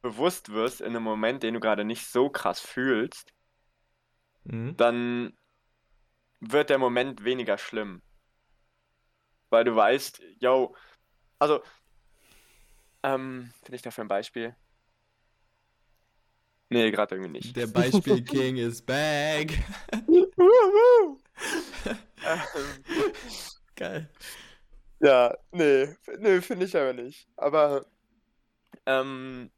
[0.03, 3.33] bewusst wirst in einem Moment, den du gerade nicht so krass fühlst,
[4.45, 4.77] mhm.
[4.77, 5.37] dann
[6.41, 8.03] wird der Moment weniger schlimm.
[9.51, 10.75] Weil du weißt, yo,
[11.39, 11.63] also,
[13.03, 14.57] ähm, finde ich dafür ein Beispiel?
[16.73, 17.55] Nee, gerade irgendwie nicht.
[17.55, 19.59] Der Beispiel King is back.
[20.07, 21.19] Wuhu.
[22.25, 22.83] ähm,
[23.77, 24.11] Geil.
[25.01, 27.29] ja, nee, nee, finde ich aber nicht.
[27.37, 27.85] Aber,
[28.87, 29.51] ähm,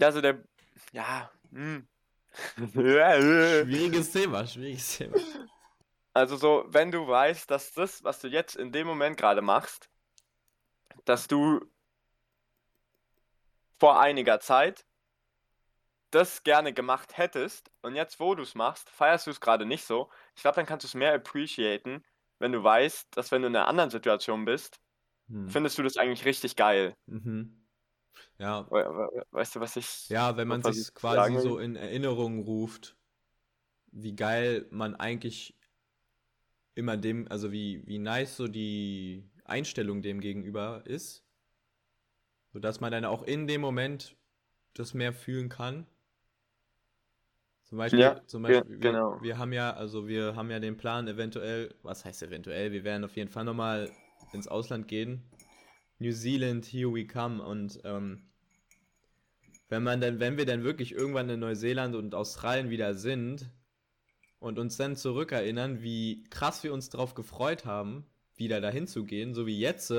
[0.00, 0.44] ja, so der,
[0.92, 1.88] ja, hm.
[2.72, 5.16] Schwieriges Thema, schwieriges Thema.
[6.12, 9.90] Also so, wenn du weißt, dass das, was du jetzt in dem Moment gerade machst,
[11.04, 11.60] dass du
[13.78, 14.85] vor einiger Zeit
[16.10, 19.84] das gerne gemacht hättest und jetzt, wo du es machst, feierst du es gerade nicht
[19.84, 20.10] so.
[20.36, 22.04] Ich glaube, dann kannst du es mehr appreciaten,
[22.38, 24.78] wenn du weißt, dass wenn du in einer anderen Situation bist,
[25.28, 25.50] Hm.
[25.50, 26.96] findest du das eigentlich richtig geil.
[27.06, 27.66] Mhm.
[28.38, 31.58] Ja, We- we- Weißt du, was ich ja, wenn man sich ich quasi sagen so
[31.58, 32.96] in Erinnerung ruft,
[33.92, 35.58] wie geil man eigentlich
[36.74, 41.24] immer dem, also wie, wie nice so die Einstellung dem gegenüber ist,
[42.52, 44.16] sodass man dann auch in dem Moment
[44.74, 45.86] das mehr fühlen kann.
[47.66, 49.20] Zum Beispiel, Ja, zum Beispiel, wir, genau.
[49.20, 53.04] wir haben ja, also wir haben ja den Plan eventuell, was heißt eventuell, wir werden
[53.04, 53.90] auf jeden Fall nochmal
[54.32, 55.22] ins Ausland gehen.
[55.98, 57.42] New Zealand, here we come.
[57.42, 58.22] Und ähm,
[59.68, 63.50] wenn man dann, wenn wir dann wirklich irgendwann in Neuseeland und Australien wieder sind
[64.40, 69.34] und uns dann zurückerinnern, wie krass wir uns darauf gefreut haben, wieder dahin zu gehen,
[69.34, 69.92] so wie jetzt,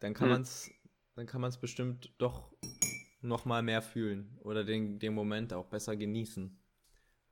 [0.00, 0.28] dann kann Hm.
[0.28, 0.70] man's,
[1.16, 2.52] dann kann man es bestimmt doch
[3.24, 6.56] noch mal mehr fühlen oder den, den Moment auch besser genießen.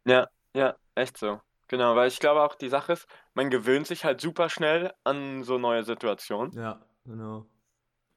[0.05, 1.41] Ja, ja, echt so.
[1.69, 5.43] Genau, weil ich glaube auch, die Sache ist, man gewöhnt sich halt super schnell an
[5.43, 6.53] so neue Situationen.
[6.53, 7.47] Ja, genau.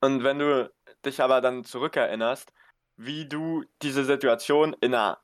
[0.01, 0.71] Und wenn du
[1.05, 2.51] dich aber dann zurückerinnerst,
[2.97, 5.19] wie du diese Situation in einer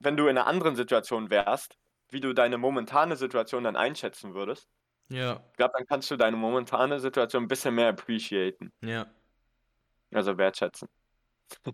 [0.00, 1.76] wenn du in einer anderen Situation wärst,
[2.08, 4.66] wie du deine momentane Situation dann einschätzen würdest.
[5.10, 9.06] Ja, Ich glaube, dann kannst du deine momentane Situation ein bisschen mehr appreciaten, ja,
[10.12, 10.88] also wertschätzen.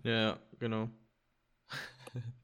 [0.03, 0.89] Ja, genau.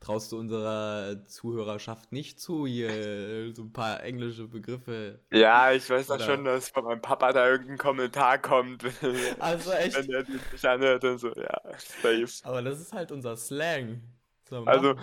[0.00, 5.24] Traust du unserer Zuhörerschaft nicht zu, hier so ein paar englische Begriffe?
[5.32, 8.84] Ja, ich weiß doch schon, dass von meinem Papa da irgendein Kommentar kommt,
[9.38, 9.96] Also echt.
[9.96, 12.26] wenn er sich anhört und so, ja, safe.
[12.42, 14.02] Aber das ist halt unser Slang.
[14.46, 14.94] So, Also,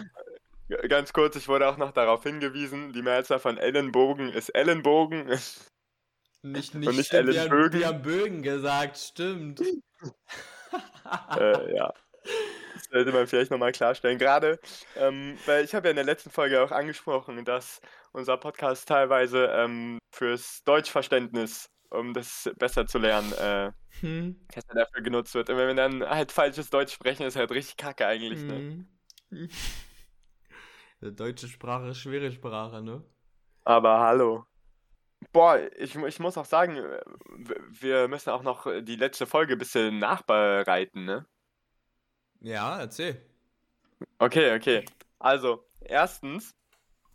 [0.87, 5.25] ganz kurz, ich wurde auch noch darauf hingewiesen, die Mehrzahl von Ellenbogen ist Ellenbogen.
[6.43, 7.79] nicht, und nicht, nicht stimmt, wir, haben, Ellenbögen.
[7.79, 9.61] wir haben Bögen gesagt, stimmt.
[11.37, 11.93] äh, ja.
[12.73, 14.17] Das sollte man vielleicht nochmal klarstellen.
[14.17, 14.59] Gerade,
[14.95, 17.81] ähm, weil ich habe ja in der letzten Folge auch angesprochen, dass
[18.11, 24.35] unser Podcast teilweise ähm, fürs Deutschverständnis, um das besser zu lernen, äh, Hm.
[24.53, 25.49] dass er dafür genutzt wird.
[25.49, 28.87] Und wenn wir dann halt falsches Deutsch sprechen, ist halt richtig kacke eigentlich, ne?
[29.29, 29.49] Hm.
[31.01, 33.03] Die Deutsche Sprache ist schwere Sprache, ne?
[33.63, 34.45] Aber hallo.
[35.33, 37.01] Boah, ich, ich muss auch sagen, äh,
[37.69, 41.25] wir müssen auch noch äh, die letzte Folge ein bisschen nachbereiten, ne?
[42.41, 43.21] Ja, erzähl.
[44.19, 44.85] Okay, okay.
[45.19, 46.55] Also, erstens,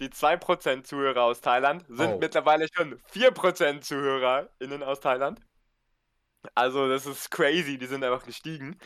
[0.00, 2.18] die 2% Zuhörer aus Thailand sind Oh.
[2.18, 5.40] mittlerweile schon 4% ZuhörerInnen aus Thailand.
[6.54, 8.78] Also, das ist crazy, die sind einfach gestiegen.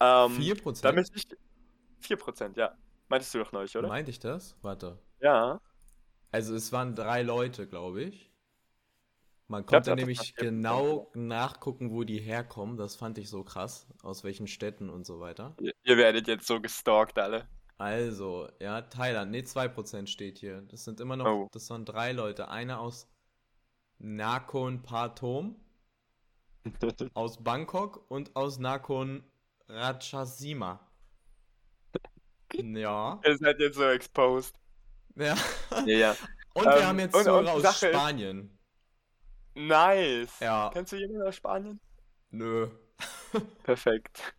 [0.00, 0.82] Ähm, 4%?
[0.82, 1.26] da ich.
[2.00, 2.74] 4%, ja.
[3.08, 3.88] Meintest du doch neulich, oder?
[3.88, 4.56] Meinte ich das?
[4.62, 4.98] Warte.
[5.20, 5.60] Ja.
[6.32, 8.29] Also es waren drei Leute, glaube ich.
[9.50, 12.76] Man konnte nämlich war 4%, genau nachgucken, wo die herkommen.
[12.76, 13.88] Das fand ich so krass.
[14.02, 15.56] Aus welchen Städten und so weiter.
[15.60, 17.48] Ihr, ihr werdet jetzt so gestalkt, alle.
[17.76, 19.32] Also, ja, Thailand.
[19.32, 20.62] Ne, 2% steht hier.
[20.62, 21.48] Das sind immer noch, Oh.
[21.50, 22.48] das waren drei Leute.
[22.48, 23.08] Einer aus
[23.98, 25.56] Nakhon Pathom,
[27.14, 29.24] aus Bangkok und aus Nakhon
[29.68, 30.86] Ratchasima.
[32.54, 33.20] Ja.
[33.24, 34.54] Ihr seid jetzt so exposed.
[35.16, 35.34] ja.
[35.86, 36.16] Ja, ja.
[36.54, 38.58] Und wir Ähm, haben jetzt und- und Zuhörer die aus Spanien.
[39.54, 40.38] Nice.
[40.40, 40.70] Ja.
[40.72, 41.80] Kennst du jemanden aus Spanien?
[42.30, 42.68] Nö.
[43.62, 44.34] Perfekt.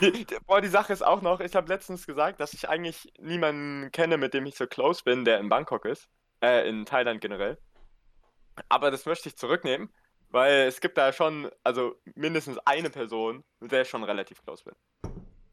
[0.00, 3.12] Die, die, boah, die Sache ist auch noch, ich habe letztens gesagt, dass ich eigentlich
[3.18, 6.08] niemanden kenne, mit dem ich so close bin, der in Bangkok ist.
[6.40, 7.58] Äh, in Thailand generell.
[8.68, 9.92] Aber das möchte ich zurücknehmen,
[10.30, 14.64] weil es gibt da schon, also mindestens eine Person, mit der ich schon relativ close
[14.64, 14.74] bin.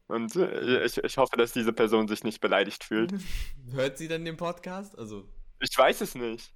[0.08, 3.14] Und äh, ich, ich hoffe, dass diese Person sich nicht beleidigt fühlt.
[3.72, 4.98] Hört sie denn den Podcast?
[4.98, 5.26] Also,
[5.60, 6.52] Ich weiß es nicht.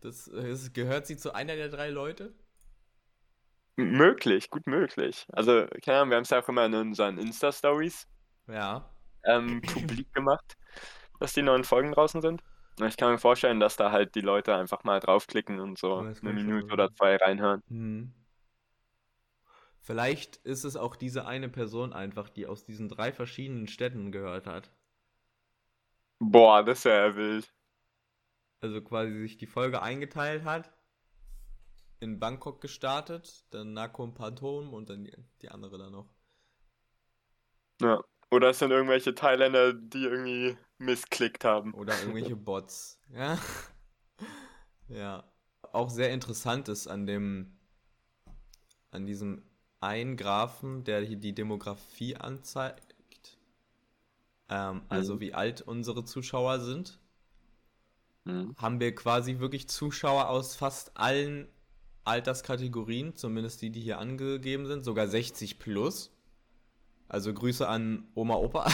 [0.00, 2.34] Das, es, gehört sie zu einer der drei Leute?
[3.78, 5.26] M möglich, gut möglich.
[5.32, 8.06] Also, keine Ahnung, wir haben es ja auch immer in unseren Insta-Stories
[8.48, 8.90] Ja.
[9.24, 10.56] ähm, publik gemacht,
[11.20, 12.42] dass die neuen Folgen draußen sind.
[12.80, 16.04] Und Ich kann mir vorstellen, dass da halt die Leute einfach mal draufklicken und so
[16.04, 17.62] Das eine Minute oder zwei reinhören.
[17.68, 18.12] Hm.
[19.80, 24.46] Vielleicht ist es auch diese eine Person einfach, die aus diesen drei verschiedenen Städten gehört
[24.46, 24.70] hat.
[26.20, 27.54] Boah, das wäre ja wild.
[28.66, 30.72] Also quasi sich die Folge eingeteilt hat.
[32.00, 36.08] In Bangkok gestartet, dann Nakhon Pathom und dann die, die andere dann noch.
[37.80, 38.02] Ja.
[38.30, 41.74] Oder es sind irgendwelche Thailänder, die irgendwie missklickt haben.
[41.74, 43.00] Oder irgendwelche Bots.
[43.10, 43.38] Ja.
[44.88, 45.24] Ja.
[45.72, 47.56] Auch sehr interessant ist an dem,
[48.90, 49.44] an diesem
[49.80, 52.96] einen Graphen, der hier die Demografie anzeigt.
[54.48, 55.20] Ähm, also Mhm.
[55.20, 56.98] wie alt unsere Zuschauer sind,
[58.26, 58.56] Mhm.
[58.58, 61.48] haben wir quasi wirklich Zuschauer aus fast allen
[62.04, 66.12] Alterskategorien, zumindest die, die hier angegeben sind, sogar 60 plus.
[67.08, 68.70] Also Grüße an Oma, Opa.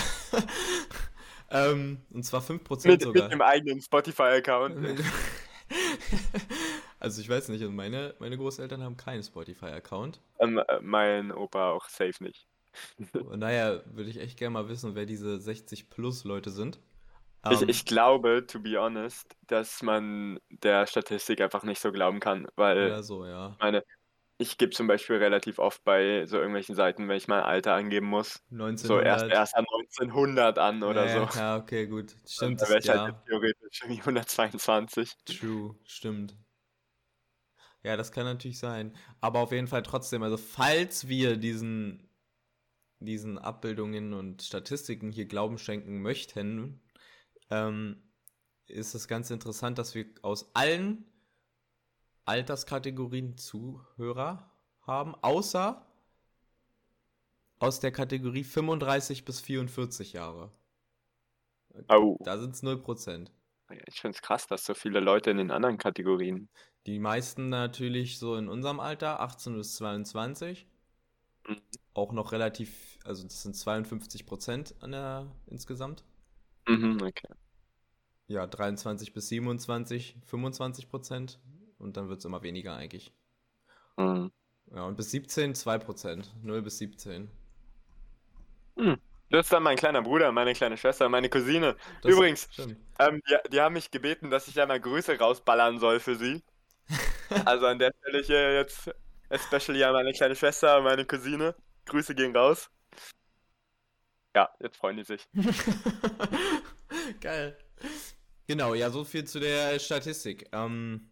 [1.50, 3.24] ähm, und zwar 5% Mit, sogar.
[3.24, 4.76] mit dem eigenen Spotify-Account.
[6.98, 10.20] Also ich weiß nicht, also meine, meine Großeltern haben keinen Spotify-Account.
[10.38, 12.46] ähm, äh, mein Opa auch safe nicht.
[13.12, 16.78] Und daher würde ich echt gerne mal wissen, wer diese 60-Plus-Leute sind.
[17.50, 22.20] Ich, Ähm, ich glaube, to be honest, dass man der Statistik einfach nicht so glauben
[22.20, 23.50] kann, weil Oder so, ja.
[23.52, 23.84] ich meine,
[24.38, 28.06] ich gebe zum Beispiel relativ oft bei so irgendwelchen Seiten, wenn ich mein Alter angeben
[28.06, 29.06] muss, so 1900.
[29.06, 29.66] erst, erst an
[29.98, 31.38] 1900 an oder ja, so.
[31.38, 32.14] Ja, okay, gut.
[32.26, 33.08] Stimmt, Da wäre ich halt ja.
[33.08, 35.12] jetzt theoretisch irgendwie 122.
[35.24, 36.36] True, stimmt.
[37.82, 38.96] Ja, das kann natürlich sein.
[39.20, 42.08] Aber auf jeden Fall trotzdem, also falls wir diesen,
[43.00, 46.80] diesen Abbildungen und Statistiken hier Glauben schenken möchten,
[47.52, 48.02] ähm,
[48.66, 51.04] ist es ganz interessant, dass wir aus allen
[52.24, 55.86] Alterskategorien Zuhörer haben, außer
[57.58, 60.50] aus der Kategorie 35 bis 44 Jahre.
[61.88, 62.16] Au.
[62.20, 63.28] Da sind es 0%.
[63.86, 66.48] Ich finde es krass, dass so viele Leute in den anderen Kategorien.
[66.86, 70.66] Die meisten natürlich so in unserem Alter, 18 bis 22.
[71.46, 71.60] Mhm.
[71.94, 76.04] Auch noch relativ, also das sind 52 Prozent an der insgesamt.
[76.66, 77.28] Mhm, okay.
[78.28, 81.40] Ja, 23 bis 27, 25 Prozent.
[81.78, 83.12] Und dann wird es immer weniger eigentlich.
[83.96, 84.30] Mhm.
[84.74, 86.32] Ja, und bis 17 2 Prozent.
[86.42, 87.30] 0 bis 17.
[88.76, 88.98] Hm.
[89.30, 91.76] Das ist dann mein kleiner Bruder, meine kleine Schwester, meine Cousine.
[92.02, 92.48] Das Übrigens,
[92.98, 96.42] ähm, die, die haben mich gebeten, dass ich ja mal Grüße rausballern soll für sie.
[97.46, 98.90] Also an der Stelle hier jetzt
[99.30, 101.54] especially an meine kleine Schwester und meine Cousine.
[101.86, 102.68] Grüße gehen raus.
[104.34, 105.28] Ja, jetzt freuen die sich.
[107.20, 107.56] Geil.
[108.46, 110.48] Genau, ja, so viel zu der Statistik.
[110.52, 111.10] Ähm,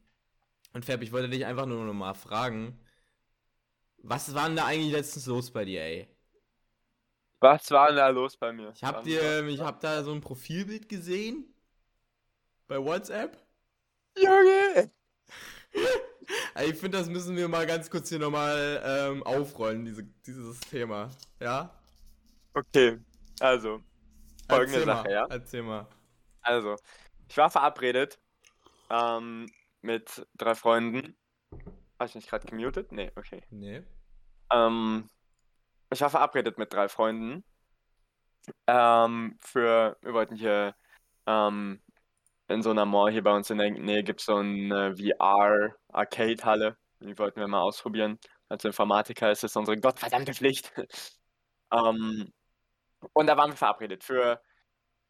[0.73, 2.79] und Fab, ich wollte dich einfach nur noch mal fragen,
[3.99, 6.09] was war denn da eigentlich letztens los bei dir, ey?
[7.41, 8.73] Was war denn da los bei mir?
[8.75, 11.55] Ich hab dir, ich hab da so ein Profilbild gesehen
[12.69, 13.37] bei WhatsApp.
[14.17, 14.91] Junge!
[16.55, 20.61] Also ich finde, das müssen wir mal ganz kurz hier nochmal ähm, aufrollen, diese, dieses
[20.61, 21.11] Thema.
[21.41, 21.75] Ja?
[22.55, 23.01] Okay,
[23.41, 23.83] also,
[24.49, 25.27] folgende Erzähl Sache, mal, ja?
[25.31, 25.87] Erzähl mal.
[26.43, 26.77] Also,
[27.29, 28.19] ich war verabredet
[28.91, 29.47] ähm,
[29.83, 31.17] mit drei Freunden.
[31.99, 32.93] Habe ich mich gerade gemutet?
[32.93, 33.43] Nee, okay.
[33.51, 33.83] Nee.
[34.53, 35.11] Ähm,
[35.93, 37.45] ich war verabredet mit drei Freunden.
[38.67, 40.75] Ähm, für, wir wollten hier
[41.27, 41.81] ähm,
[42.49, 46.77] in so einer Mall hier bei uns in der Nähe gibt es so eine VR-Arcade-Halle.
[47.01, 48.19] Die wollten wir mal ausprobieren.
[48.49, 50.73] Als Informatiker ist es unsere gottverdammte Pflicht.
[51.73, 52.33] ähm,
[53.13, 54.41] und da waren wir verabredet für,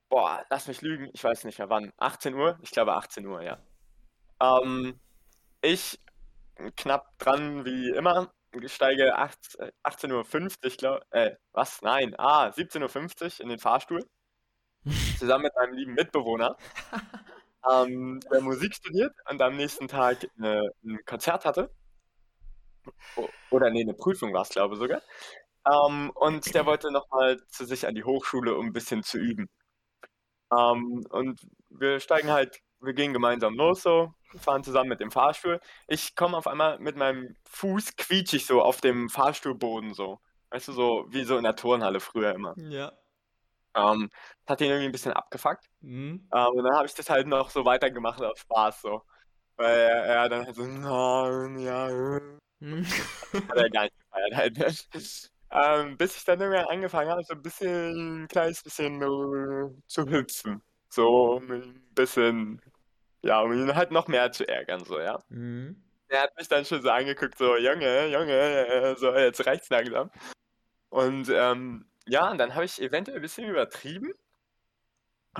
[0.08, 1.92] boah, lass mich lügen, ich weiß nicht mehr wann.
[1.98, 2.58] 18 Uhr?
[2.62, 3.58] Ich glaube 18 Uhr, ja.
[4.40, 5.00] Ähm,
[5.62, 5.98] ich
[6.76, 8.32] knapp dran wie immer.
[8.52, 11.82] Ich steige 8 äh, 18.50 Uhr, glaube äh, was?
[11.82, 14.04] Nein, ah, 17.50 Uhr in den Fahrstuhl.
[15.18, 16.56] Zusammen mit meinem lieben Mitbewohner.
[17.70, 21.70] ähm, der Musik studiert und am nächsten Tag äh, ein Konzert hatte.
[23.50, 25.02] Oder nee, eine Prüfung war es, glaube ich sogar.
[25.66, 29.48] Ähm, und der wollte nochmal zu sich an die Hochschule, um ein bisschen zu üben.
[30.52, 35.60] Ähm, und wir steigen halt, wir gehen gemeinsam los so, fahren zusammen mit dem Fahrstuhl.
[35.86, 40.20] Ich komme auf einmal mit meinem Fuß quietschig so auf dem Fahrstuhlboden so.
[40.50, 42.54] Weißt du, so wie so in der Turnhalle früher immer.
[42.58, 42.92] Ja.
[43.74, 44.10] Ähm,
[44.44, 45.66] das hat ihn irgendwie ein bisschen abgefuckt.
[45.80, 46.28] Hm?
[46.32, 49.02] Ähm, und dann habe ich das halt noch so weitergemacht aus Spaß so.
[49.56, 52.38] Weil er, er dann halt so, nein, ja, äh.
[52.60, 52.84] Hm?
[53.48, 54.88] hat er gar nicht gefeiert halt.
[55.52, 60.06] Ähm, bis ich dann irgendwann angefangen habe, so ein bisschen, ein kleines bisschen äh, zu
[60.06, 60.62] hüpfen.
[60.88, 62.60] So ein bisschen,
[63.22, 65.18] ja, um ihn halt noch mehr zu ärgern, so, ja.
[65.28, 65.82] Hm?
[66.08, 70.10] Er hat mich dann schon so angeguckt, so, Junge, Junge, so, jetzt reicht's langsam.
[70.90, 74.12] Und ähm, ja, und dann habe ich eventuell ein bisschen übertrieben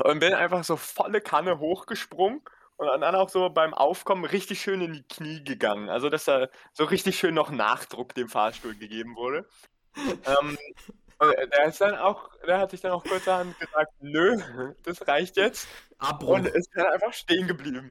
[0.04, 2.42] und bin einfach so volle Kanne hochgesprungen
[2.76, 5.88] und dann auch so beim Aufkommen richtig schön in die Knie gegangen.
[5.88, 9.46] Also, dass da so richtig schön noch Nachdruck dem Fahrstuhl gegeben wurde.
[9.96, 10.58] Ähm,
[11.18, 14.38] und der ist dann auch, der hat sich dann auch kurzerhand gesagt, nö,
[14.84, 15.68] das reicht jetzt.
[15.98, 16.30] Abbruch.
[16.30, 17.90] Und ist dann einfach stehen geblieben.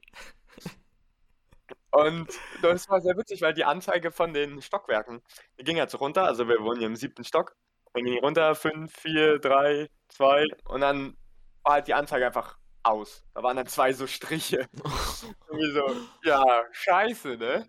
[1.92, 2.28] Und
[2.62, 5.22] das war sehr witzig, weil die Anzeige von den Stockwerken,
[5.58, 7.56] die ging jetzt runter, also wir wohnen hier im siebten Stock,
[7.92, 11.16] und ging runter, 5, 4, 3, 2, und dann
[11.62, 13.24] war halt die Anzeige einfach aus.
[13.34, 14.68] Da waren dann zwei so Striche.
[15.48, 17.68] Irgendwie so, ja, scheiße, ne?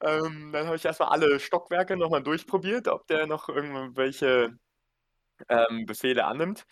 [0.00, 4.58] Ähm, dann habe ich erstmal alle Stockwerke nochmal durchprobiert, ob der noch irgendwelche
[5.48, 6.66] ähm, Befehle annimmt.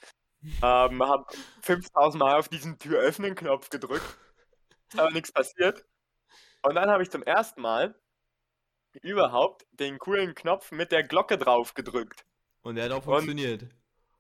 [0.63, 1.27] Ähm, habe
[1.63, 4.19] 5000 Mal auf diesen Tür-Öffnen-Knopf gedrückt,
[4.93, 5.85] ist aber nichts passiert.
[6.63, 7.95] Und dann habe ich zum ersten Mal
[9.03, 12.25] überhaupt den coolen Knopf mit der Glocke drauf gedrückt.
[12.63, 13.69] Und der hat auch Und- funktioniert.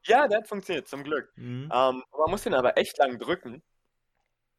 [0.04, 1.30] Ja, der hat funktioniert, zum Glück.
[1.36, 1.70] Hm?
[1.72, 3.62] Ähm, man muss den aber echt lang drücken.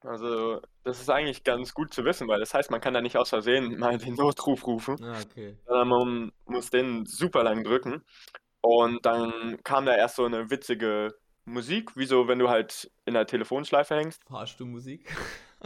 [0.03, 3.17] Also, das ist eigentlich ganz gut zu wissen, weil das heißt, man kann da nicht
[3.17, 5.57] aus Versehen mal den Notruf rufen, Ah, okay.
[5.67, 8.03] sondern man muss den super lang drücken.
[8.61, 13.13] Und dann kam da erst so eine witzige Musik, wie so, wenn du halt in
[13.15, 14.23] der Telefonschleife hängst.
[14.27, 15.07] Fahrstuhlmusik.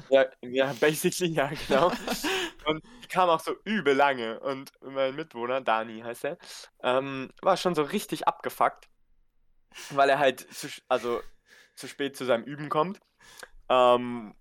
[0.09, 1.88] Ja, ja, basically, ja, genau.
[2.65, 4.41] Und die kam auch so übel lange.
[4.41, 6.38] Und mein Mitwohner, Dani heißt er,
[6.84, 8.89] ähm, war schon so richtig abgefuckt,
[9.91, 11.21] weil er halt zu, also,
[11.76, 12.99] zu spät zu seinem Üben kommt.
[13.69, 14.36] Ähm,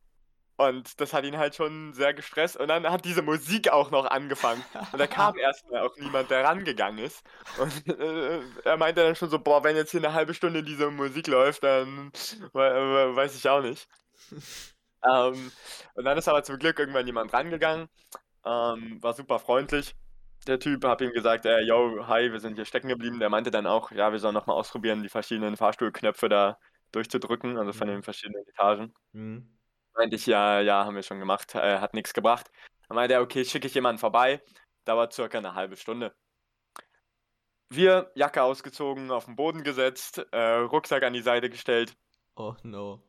[0.57, 2.57] und das hat ihn halt schon sehr gestresst.
[2.57, 4.65] Und dann hat diese Musik auch noch angefangen.
[4.93, 7.25] Und da kam erstmal auch niemand, der rangegangen ist.
[7.59, 10.91] Und äh, er meinte dann schon so, boah, wenn jetzt hier eine halbe Stunde diese
[10.91, 12.13] Musik läuft, dann
[12.53, 13.89] we- we- weiß ich auch nicht.
[15.07, 15.53] Ähm,
[15.95, 17.89] und dann ist aber zum Glück irgendwann jemand rangegangen,
[18.47, 19.95] ähm, war super freundlich.
[20.47, 23.19] Der Typ, hab ihm gesagt, äh, yo, hi, wir sind hier stecken geblieben.
[23.19, 26.59] Der meinte dann auch, ja, wir sollen nochmal ausprobieren, die verschiedenen Fahrstuhlknöpfe da
[26.93, 27.93] durchzudrücken, also von Mhm.
[27.93, 28.95] den verschiedenen Etagen.
[29.13, 29.49] Hm?
[29.97, 32.51] Meinte ich, ja, ja, haben wir schon gemacht, äh, hat nichts gebracht.
[32.89, 34.43] Dann meinte er, okay, schicke ich jemanden vorbei,
[34.85, 36.15] dauert circa eine halbe Stunde.
[37.71, 41.97] Wir, Jacke ausgezogen, auf den Boden gesetzt, äh, Rucksack an die Seite gestellt.
[42.37, 43.03] Oh no.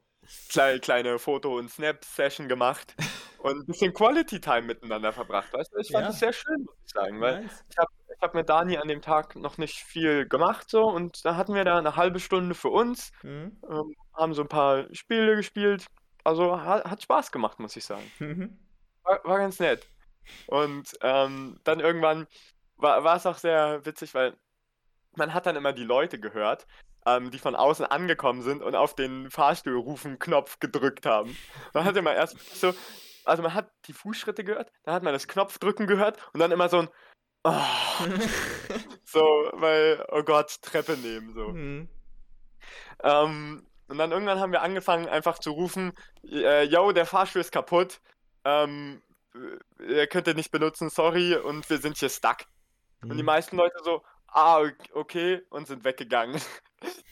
[0.49, 2.95] Kleine, kleine Foto- und Snap-Session gemacht
[3.39, 5.51] und ein bisschen Quality Time miteinander verbracht.
[5.53, 5.80] Weißt du?
[5.80, 6.07] Ich fand Ja.
[6.09, 7.63] das sehr schön, muss ich sagen, weil Nice.
[7.69, 11.26] ich habe ich hab mit Dani an dem Tag noch nicht viel gemacht so und
[11.26, 13.57] da hatten wir da eine halbe Stunde für uns, Mhm.
[13.69, 15.88] ähm, haben so ein paar Spiele gespielt.
[16.23, 18.09] Also hat, hat Spaß gemacht, muss ich sagen.
[18.19, 18.57] Mhm.
[19.03, 19.86] War, war ganz nett.
[20.47, 22.26] Und ähm, dann irgendwann
[22.78, 24.36] war, war es auch sehr witzig, weil
[25.15, 26.65] man hat dann immer die Leute gehört,
[27.06, 31.38] ähm, die von außen angekommen sind und auf den Fahrstuhlrufen-Knopf gedrückt haben.
[31.74, 32.74] Man hat immer erst so,
[33.24, 36.70] also man hat die Fußschritte gehört, dann hat man das Knopfdrücken gehört und dann immer
[36.70, 36.89] so ein
[37.43, 37.51] oh,
[39.06, 39.20] so,
[39.53, 41.49] weil, oh Gott, Treppe nehmen, so.
[41.49, 41.89] Mhm.
[43.03, 45.93] Ähm, und dann irgendwann haben wir angefangen, einfach zu rufen,
[46.24, 48.01] äh, yo, der Fahrstuhl ist kaputt,
[48.43, 49.01] ähm,
[49.80, 52.45] äh, ihr könnt ihn nicht benutzen, sorry, und wir sind hier stuck.
[53.08, 53.28] Und die Mhm.
[53.28, 54.03] meisten Leute so,
[54.36, 56.41] ah, ok- okay, und sind weggegangen.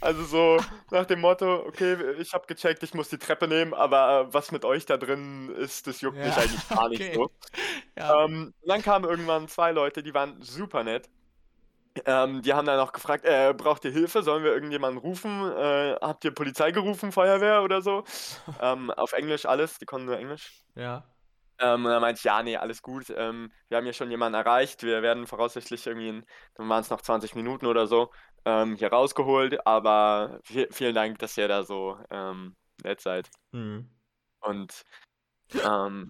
[0.01, 0.59] Also so
[0.91, 4.51] nach dem Motto, okay, ich habe gecheckt, ich muss die Treppe nehmen, aber äh, was
[4.51, 7.13] mit euch da drin ist, das juckt mich Ja, eigentlich gar nicht okay.
[7.15, 7.31] so.
[7.97, 8.25] Ja.
[8.25, 11.09] Ähm, dann kamen irgendwann zwei Leute, die waren super nett.
[12.05, 14.23] Ähm, die haben dann auch gefragt, äh, braucht ihr Hilfe?
[14.23, 15.29] Sollen wir irgendjemanden rufen?
[15.51, 18.03] Äh, habt ihr Polizei gerufen, Feuerwehr oder so?
[18.59, 20.63] ähm, auf Englisch alles, die konnten nur Englisch.
[20.75, 21.12] ja.
[21.63, 23.09] Ähm, und dann meinte ich, ja, nee, alles gut.
[23.15, 24.83] Ähm, wir haben hier schon jemanden erreicht.
[24.83, 28.11] Wir werden voraussichtlich irgendwie, in, dann waren es noch 20 Minuten oder so,
[28.45, 29.65] ähm, hier rausgeholt.
[29.65, 33.29] Aber vi- vielen Dank, dass ihr da so ähm, nett seid.
[33.51, 33.89] Mhm.
[34.41, 34.83] Und
[35.63, 36.09] ähm,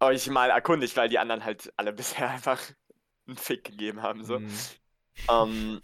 [0.00, 2.60] euch mal erkundigt, weil die anderen halt alle bisher einfach
[3.26, 4.24] einen Fick gegeben haben.
[4.24, 4.40] So.
[4.40, 4.50] Mhm.
[5.28, 5.80] Ähm,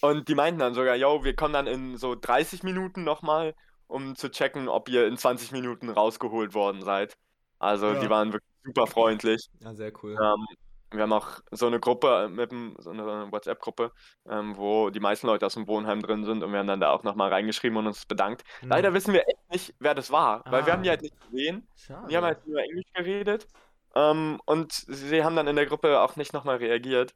[0.00, 3.54] und die meinten dann sogar, yo, wir kommen dann in so 30 Minuten nochmal,
[3.86, 7.16] um zu checken, ob ihr in 20 Minuten rausgeholt worden seid.
[7.64, 8.00] Also Ja.
[8.00, 9.48] die waren wirklich super freundlich.
[9.60, 10.12] Ja, sehr cool.
[10.20, 10.46] Ähm,
[10.90, 13.90] wir haben auch so eine Gruppe mit dem, so eine, WhatsApp-Gruppe,
[14.28, 16.90] ähm, wo die meisten Leute aus dem Wohnheim drin sind und wir haben dann da
[16.90, 18.44] auch nochmal reingeschrieben und uns bedankt.
[18.62, 18.68] Mhm.
[18.68, 20.92] Leider wissen wir echt nicht, wer das war, weil wir haben die Ah.
[20.92, 21.66] halt nicht gesehen.
[21.76, 22.06] Schade.
[22.08, 23.48] Die haben halt nur Englisch geredet.
[23.96, 27.14] Ähm, und sie haben dann in der Gruppe auch nicht nochmal reagiert.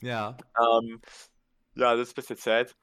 [0.00, 0.36] Ja.
[0.60, 1.00] Ähm,
[1.74, 2.74] ja, das ist ein bisschen sad.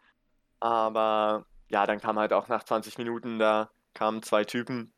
[0.60, 4.94] Aber ja, dann kam halt auch nach 20 Minuten, da kamen zwei Typen,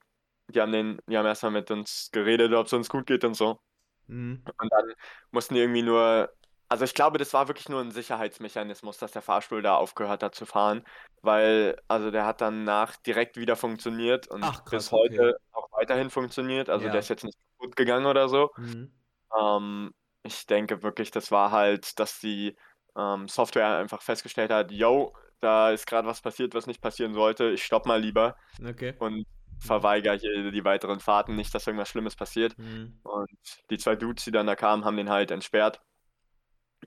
[0.48, 3.34] die haben den, die haben erstmal mit uns geredet, ob es uns gut geht und
[3.36, 3.60] so.
[4.08, 4.44] Mhm.
[4.60, 4.94] Und dann
[5.32, 6.30] mussten die irgendwie nur,
[6.70, 10.36] also ich glaube, das war wirklich nur ein Sicherheitsmechanismus, dass der Fahrstuhl da aufgehört hat
[10.36, 10.84] zu fahren,
[11.22, 15.44] weil, also der hat danach direkt wieder funktioniert und Ach, krass, bis heute okay.
[15.54, 16.70] auch weiterhin funktioniert.
[16.70, 16.92] Also Ja.
[16.92, 18.52] der ist jetzt nicht kaputt gegangen oder so.
[18.58, 18.92] Mhm.
[19.38, 19.92] Ähm,
[20.24, 22.56] ich denke wirklich, das war halt, dass die
[22.96, 27.50] ähm, Software einfach festgestellt hat, yo, da ist gerade was passiert, was nicht passieren sollte,
[27.52, 28.96] ich stopp mal lieber Okay.
[29.00, 29.26] und
[29.60, 32.58] verweigere hier die weiteren Fahrten, nicht, dass irgendwas Schlimmes passiert.
[32.58, 33.00] Mhm.
[33.04, 33.30] Und
[33.70, 35.82] die zwei Dudes, die dann da kamen, haben den halt entsperrt.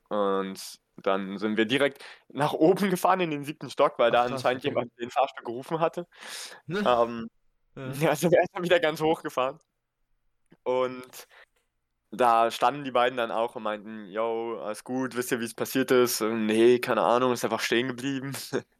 [0.08, 4.22] Und dann sind wir direkt nach oben gefahren in den siebten Stock, weil da Ach,
[4.24, 6.06] krass, anscheinend jemand den Fahrstuhl gerufen hatte.
[6.66, 6.82] Ne?
[6.86, 7.30] Ähm,
[7.76, 7.92] Ja.
[8.00, 9.58] ja, sind wir erstmal wieder ganz hoch gefahren.
[10.64, 11.28] Und
[12.10, 15.54] da standen die beiden dann auch und meinten, yo, alles gut, wisst ihr, wie es
[15.54, 16.22] passiert ist?
[16.22, 18.32] Und, nee, keine Ahnung, ist einfach stehen geblieben.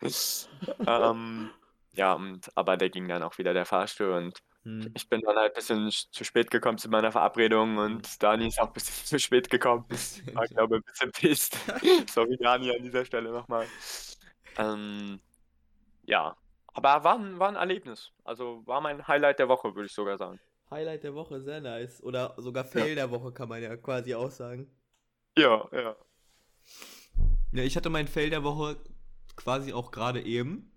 [0.87, 1.51] ähm,
[1.99, 4.91] ja, und aber der ging dann auch wieder der Fahrstuhl und Mhm.
[4.95, 8.49] ich bin dann halt ein bisschen sch- zu spät gekommen zu meiner Verabredung und Dani
[8.49, 9.85] ist auch ein bisschen zu spät gekommen.
[10.35, 11.57] War, glaube ich, ein bisschen pisst.
[12.11, 13.67] Sorry, Dani, an dieser Stelle nochmal.
[14.59, 15.21] Ähm,
[16.05, 16.37] ja,
[16.75, 18.11] aber war ein, war ein Erlebnis.
[18.25, 20.39] Also war mein Highlight der Woche, würde ich sogar sagen.
[20.71, 22.03] Highlight der Woche, sehr nice.
[22.03, 24.71] Oder sogar Fail der Woche kann man ja quasi auch sagen.
[25.37, 25.97] Ja, ja.
[27.53, 28.77] Ja, ich hatte meinen Fail der Woche
[29.37, 30.71] quasi auch gerade eben.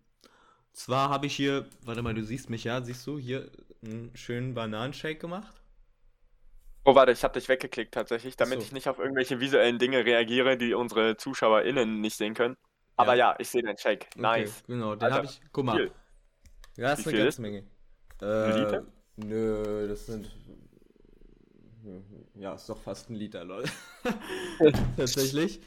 [0.73, 3.49] Zwar habe ich hier, warte mal, du siehst mich ja, siehst du hier
[3.83, 5.61] einen schönen Bananenshake gemacht?
[6.83, 8.65] Oh, warte, ich habe dich weggeklickt tatsächlich, damit so.
[8.65, 12.57] ich nicht auf irgendwelche visuellen Dinge reagiere, die unsere ZuschauerInnen nicht sehen können.
[12.95, 14.07] Aber ja, ich sehe deinen Shake.
[14.15, 14.63] Nice.
[14.63, 15.75] Okay, genau, den Alter, habe ich, guck mal.
[15.75, 15.91] viel.
[16.77, 17.63] Ja, ist eine ganze Menge.
[18.21, 18.83] Äh, Liter?
[19.17, 20.31] Nö, das sind.
[22.35, 23.63] Ja, ist doch fast ein Liter, lol.
[24.97, 25.61] Tatsächlich.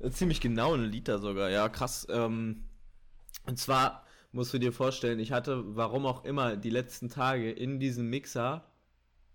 [0.00, 2.06] Äh, Ziemlich genau ein Liter sogar, ja, krass.
[2.10, 2.64] Ähm,
[3.46, 7.80] und zwar musst du dir vorstellen, ich hatte, warum auch immer, die letzten Tage in
[7.80, 8.64] diesem Mixer,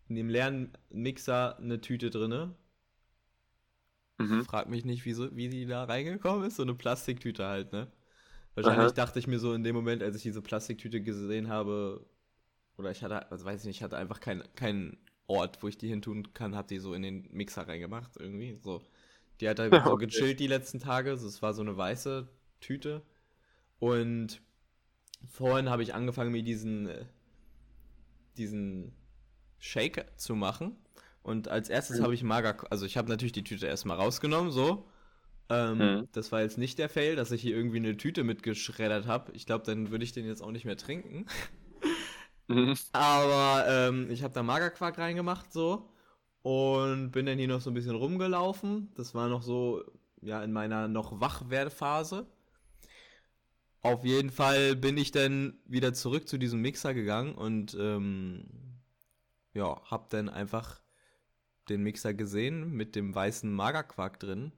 [0.09, 2.55] in dem leeren Mixer, eine Tüte drinne.
[4.19, 4.45] Mhm.
[4.45, 6.55] Frag mich nicht, wieso, wie die da reingekommen ist.
[6.55, 7.91] So eine Plastiktüte halt, ne?
[8.55, 8.95] Wahrscheinlich Aha.
[8.95, 12.05] dachte ich mir so in dem Moment, als ich diese Plastiktüte gesehen habe,
[12.77, 15.77] oder ich hatte, also weiß ich nicht, ich hatte einfach keinen keinen Ort, wo ich
[15.77, 18.59] die hin tun kann, hab die so in den Mixer reingemacht, irgendwie.
[18.63, 18.83] So.
[19.41, 19.97] Die hat halt so Okay.
[19.97, 21.17] gechillt die letzten Tage.
[21.17, 22.27] So, Es war so eine weiße
[22.61, 23.03] Tüte.
[23.79, 24.41] Und
[25.29, 27.05] vorhin habe ich angefangen, mir diesen, äh,
[28.37, 28.93] diesen
[29.59, 30.77] Shake zu machen.
[31.23, 32.03] Und als erstes Mhm.
[32.03, 34.87] habe ich Mager, also ich habe natürlich die Tüte erstmal rausgenommen, so.
[35.49, 36.07] Ähm, Mhm.
[36.13, 39.31] Das war jetzt nicht der Fail, dass ich hier irgendwie eine Tüte mitgeschreddert habe.
[39.33, 41.27] Ich glaube, dann würde ich den jetzt auch nicht mehr trinken.
[42.47, 42.75] Mhm.
[42.91, 45.89] Aber ähm, ich habe da Magerquark reingemacht so
[46.43, 48.91] und bin dann hier noch so ein bisschen rumgelaufen.
[48.95, 49.83] Das war noch so,
[50.21, 52.27] ja, in meiner noch Wachwerdephase.
[53.83, 58.45] Auf jeden Fall bin ich dann wieder zurück zu diesem Mixer gegangen und ähm,
[59.53, 60.81] ja, hab dann einfach
[61.67, 64.51] den Mixer gesehen mit dem weißen Magerquark drin.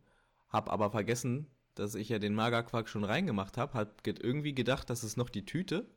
[0.50, 3.74] Hab aber vergessen, dass ich ja den Magerquark schon reingemacht habe.
[3.74, 5.90] Hab irgendwie gedacht, das ist noch die Tüte.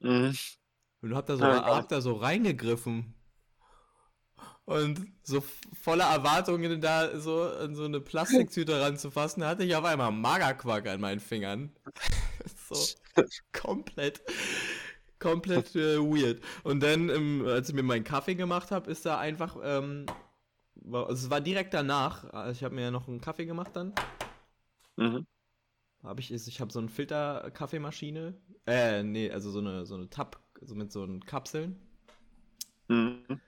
[0.00, 0.34] Mhm.
[1.02, 3.15] Und hab da so, ja, hab da so reingegriffen
[4.66, 5.42] und so
[5.80, 11.00] voller Erwartungen da so in so eine Plastiktüte ranzufassen, hatte ich auf einmal Magerquark an
[11.00, 11.70] meinen Fingern.
[12.68, 12.76] so
[13.52, 14.22] komplett,
[15.20, 16.42] komplett äh, weird.
[16.64, 20.06] Und dann, ähm, als ich mir meinen Kaffee gemacht habe, ist da einfach, ähm,
[20.74, 22.24] war, also es war direkt danach.
[22.34, 23.94] Also ich habe mir ja noch einen Kaffee gemacht dann.
[24.96, 25.26] Mhm.
[26.02, 28.34] Habe ich, ich habe so eine Filter-Kaffeemaschine.
[28.66, 31.80] Äh, nee, also so eine, so eine Tab, so mit so einen Kapseln.
[32.88, 33.40] Mhm.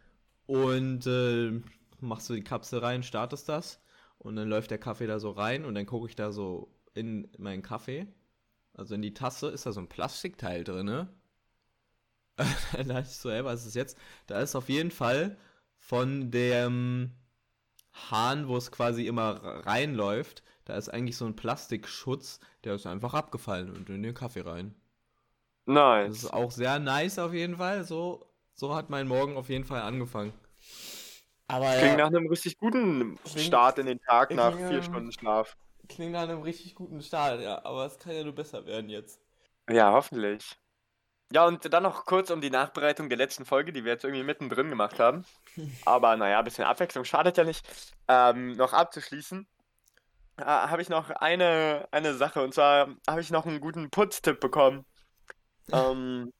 [0.49, 1.61] Und äh,
[2.01, 3.83] machst du die Kapsel rein, startest das
[4.17, 7.31] und dann läuft der Kaffee da so rein und dann gucke ich da so in
[7.37, 8.07] meinen Kaffee.
[8.73, 11.09] Also in die Tasse ist da so ein Plastikteil drin, ne?
[12.73, 13.99] dann dachte ich so, ey, was ist das jetzt?
[14.27, 15.37] Da ist auf jeden Fall
[15.77, 17.13] von dem
[18.11, 23.13] Hahn, wo es quasi immer reinläuft, da ist eigentlich so ein Plastikschutz, der ist einfach
[23.13, 24.75] abgefallen und in den Kaffee rein.
[25.67, 26.09] Nice.
[26.09, 27.85] Das ist auch sehr nice auf jeden Fall.
[27.85, 28.28] So
[28.59, 30.33] so hat mein Morgen auf jeden Fall angefangen.
[31.47, 34.83] Aber klingt ja, nach einem richtig guten klingt, Start in den Tag nach klingt, vier
[34.83, 35.57] Stunden Schlaf.
[35.89, 37.65] Klingt nach einem richtig guten Start, ja.
[37.65, 39.21] Aber es kann ja nur besser werden jetzt.
[39.71, 40.59] Ja, hoffentlich.
[41.33, 44.25] Ja, und dann noch kurz um die Nachbereitung der letzten Folge, die wir jetzt irgendwie
[44.25, 45.25] mittendrin gemacht haben.
[45.85, 47.67] Aber naja, ein bisschen Abwechslung schadet ja nicht.
[48.09, 49.47] Ähm, noch abzuschließen,
[50.39, 52.43] äh, habe ich noch eine, eine Sache.
[52.43, 54.85] Und zwar habe ich noch einen guten Putztipp bekommen.
[55.73, 56.33] ähm,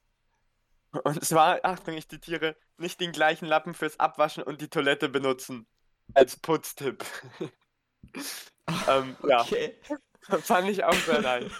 [0.93, 5.67] und zwar, Achtung, ich zitiere, nicht den gleichen Lappen fürs Abwaschen und die Toilette benutzen.
[6.15, 7.05] Als Putztipp.
[8.89, 9.79] ähm, okay.
[9.89, 10.39] Ja.
[10.41, 11.53] Fand ich auch sehr nice.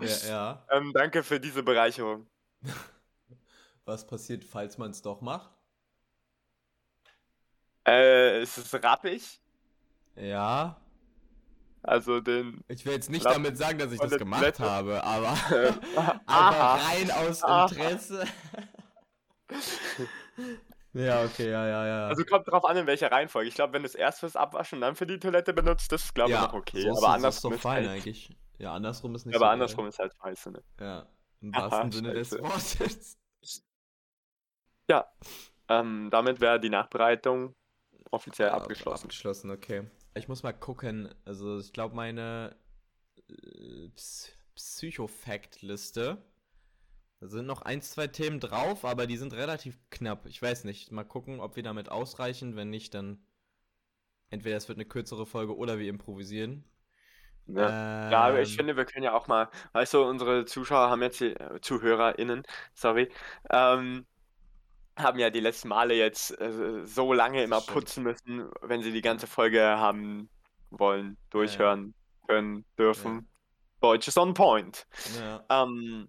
[0.00, 0.66] Ja, ja.
[0.70, 2.28] Ähm, danke für diese Bereicherung.
[3.84, 5.50] Was passiert, falls man es doch macht?
[7.86, 9.40] Äh, ist es rappig?
[10.14, 10.81] Ja.
[11.82, 12.62] Also den.
[12.68, 14.64] Ich will jetzt nicht Lappen damit sagen, dass ich das gemacht Toilette.
[14.64, 15.36] habe, aber,
[16.26, 18.24] aber rein aus Interesse.
[20.92, 22.06] ja, okay, ja, ja, ja.
[22.06, 23.48] Also kommt drauf an, in welcher Reihenfolge.
[23.48, 26.04] Ich glaube, wenn du es erst fürs Abwaschen und dann für die Toilette benutzt, das
[26.04, 26.82] ist, glaube ich, ja, noch okay.
[26.82, 27.96] So aber andersrum ist doch fein halt...
[27.96, 28.30] eigentlich.
[28.58, 29.44] Ja, andersrum ist nicht ja, so.
[29.44, 29.88] Aber andersrum geil.
[29.88, 30.62] ist halt scheiße, ne?
[30.78, 31.06] Ja,
[31.40, 33.18] im wahrsten Aha, Sinne des Wortes.
[34.88, 35.10] Ja,
[35.68, 37.56] ähm, damit wäre die Nachbereitung
[38.10, 39.06] offiziell ja, abgeschlossen.
[39.06, 39.90] Abgeschlossen, okay.
[40.14, 41.08] Ich muss mal gucken.
[41.24, 42.56] Also, ich glaube, meine
[43.28, 43.88] äh,
[44.54, 46.22] Psychofact-Liste.
[47.20, 50.26] Da sind noch ein, zwei Themen drauf, aber die sind relativ knapp.
[50.26, 50.90] Ich weiß nicht.
[50.90, 52.56] Mal gucken, ob wir damit ausreichen.
[52.56, 53.24] Wenn nicht, dann
[54.30, 56.64] entweder es wird eine kürzere Folge oder wir improvisieren.
[57.46, 58.56] Ja, ähm, ja aber ich ähm.
[58.56, 62.44] finde, wir können ja auch mal, weißt du, unsere Zuschauer haben jetzt, äh, ZuhörerInnen,
[62.74, 63.10] sorry,
[63.50, 64.06] ähm,
[64.96, 69.02] haben ja die letzten Male jetzt äh, so lange immer putzen müssen, wenn sie die
[69.02, 70.28] ganze Folge haben
[70.70, 72.26] wollen, durchhören ja.
[72.26, 73.14] können, dürfen.
[73.14, 73.24] Ja.
[73.80, 74.86] Deutsch ist on point.
[75.18, 75.44] Ja.
[75.48, 76.08] Ähm,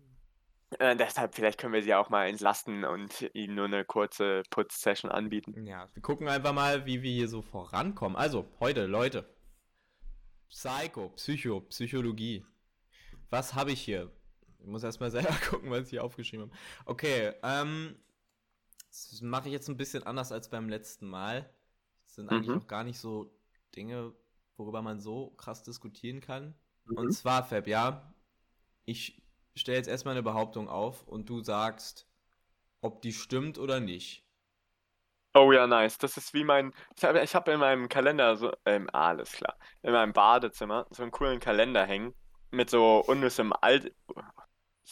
[0.79, 5.11] äh, deshalb, vielleicht können wir sie auch mal entlasten und ihnen nur eine kurze Putzsession
[5.11, 5.65] anbieten.
[5.65, 8.15] Ja, wir gucken einfach mal, wie wir hier so vorankommen.
[8.15, 9.25] Also, heute, Leute.
[10.49, 12.45] Psycho, Psycho, Psychologie.
[13.29, 14.11] Was habe ich hier?
[14.59, 16.59] Ich muss erstmal selber gucken, was ich hier aufgeschrieben habe.
[16.85, 17.95] Okay, ähm,
[18.93, 21.49] das mache ich jetzt ein bisschen anders als beim letzten Mal.
[22.05, 22.61] Das sind eigentlich mhm.
[22.61, 23.35] auch gar nicht so
[23.75, 24.13] Dinge,
[24.55, 26.53] worüber man so krass diskutieren kann.
[26.85, 26.97] Mhm.
[26.97, 28.13] Und zwar, Fab, ja,
[28.85, 29.21] ich
[29.55, 32.07] stelle jetzt erstmal eine Behauptung auf und du sagst,
[32.81, 34.27] ob die stimmt oder nicht.
[35.33, 35.97] Oh ja, nice.
[35.97, 36.73] Das ist wie mein.
[36.95, 38.51] Ich habe ich hab in meinem Kalender so.
[38.65, 39.57] Ähm, alles klar.
[39.81, 42.13] In meinem Badezimmer so einen coolen Kalender hängen.
[42.51, 43.95] Mit so unnützem Alt.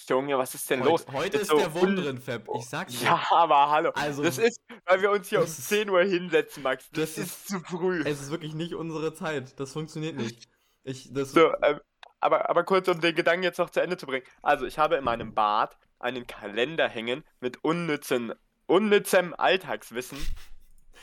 [0.07, 1.05] Junge, was ist denn heute, los?
[1.11, 2.47] Heute ist, ist so der Wurm drin, Fab.
[2.55, 3.05] Ich sag's dir.
[3.05, 3.91] Ja, aber hallo.
[3.93, 6.89] Also, das ist, weil wir uns hier um 10 Uhr hinsetzen, Max.
[6.91, 8.01] Das, das ist, ist, zu früh.
[8.05, 9.59] Es ist wirklich nicht unsere Zeit.
[9.59, 10.47] Das funktioniert nicht.
[10.83, 11.79] Ich, das so, ähm,
[12.19, 14.25] aber, aber kurz, um den Gedanken jetzt noch zu Ende zu bringen.
[14.41, 18.33] Also, ich habe in meinem Bad einen Kalender hängen mit unnützen,
[18.67, 20.17] unnützem Alltagswissen,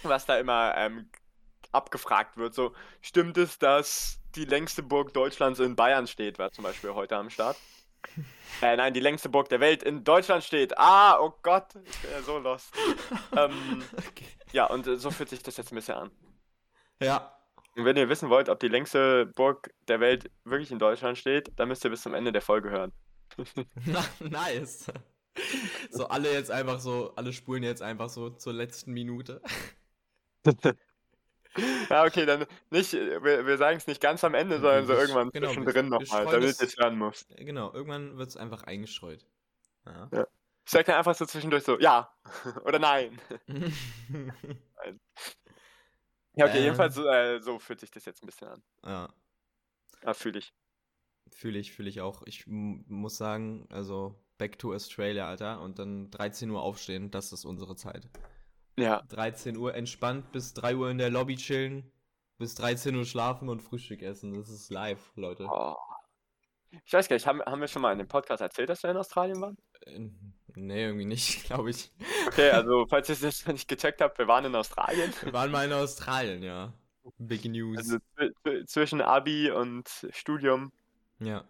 [0.03, 1.11] was da immer ähm,
[1.73, 2.55] abgefragt wird.
[2.55, 7.17] So, stimmt es, dass die längste Burg Deutschlands in Bayern steht, war zum Beispiel heute
[7.17, 7.57] am Start.
[8.61, 10.77] Äh, nein, die längste Burg der Welt in Deutschland steht.
[10.79, 12.75] Ah, oh Gott, ich bin ja so lost.
[13.37, 14.27] ähm, okay.
[14.51, 16.11] Ja, und äh, so fühlt sich das jetzt ein bisschen an.
[17.01, 17.39] Ja.
[17.77, 21.53] Und wenn ihr wissen wollt, ob die längste Burg der Welt wirklich in Deutschland steht,
[21.55, 22.93] dann müsst ihr bis zum Ende der Folge hören.
[24.19, 24.87] nice.
[25.91, 29.41] So alle jetzt einfach so, alle spulen jetzt einfach so zur letzten Minute.
[31.91, 34.93] Ja, okay, dann nicht, äh, wir, wir sagen es nicht ganz am Ende, sondern so
[34.93, 37.35] irgendwann genau, zwischendrin nochmal, damit du es hören musst.
[37.37, 39.27] Genau, irgendwann wird es einfach eingestreut.
[39.87, 40.09] Ja.
[40.65, 42.13] Ich sag dann einfach so zwischendurch so, ja
[42.65, 43.19] oder nein.
[46.35, 46.65] Ja, okay, Ähm.
[46.65, 48.63] jedenfalls so, äh, so fühlt sich das jetzt ein bisschen an.
[48.85, 49.09] ja.
[50.05, 50.55] Ja, fühle ich.
[51.33, 52.23] Fühle ich, fühle ich auch.
[52.25, 55.61] Ich muss sagen, also back to Australia, Alter.
[55.61, 58.09] Und dann 13 Uhr aufstehen, das ist unsere Zeit.
[58.79, 61.91] Ja, 13 Uhr entspannt, bis 3 Uhr in der Lobby chillen,
[62.39, 64.35] bis 13 Uhr schlafen und Frühstück essen.
[64.35, 65.47] Das ist live, Leute.
[65.51, 65.75] oh.
[66.85, 68.91] Ich weiß gar nicht, haben, haben wir schon mal in dem Podcast erzählt, dass wir
[68.91, 69.57] in Australien waren?
[69.87, 70.11] Äh,
[70.55, 71.93] Nee, irgendwie nicht, glaube ich.
[72.27, 75.13] Okay, also falls ihr es jetzt noch nicht gecheckt habt, wir waren in Australien.
[75.23, 76.73] Wir waren mal in Australien, ja.
[77.19, 77.79] Big News.
[77.79, 80.73] Also zw- zw- zwischen Abi und Studium
[81.21, 81.45] ja.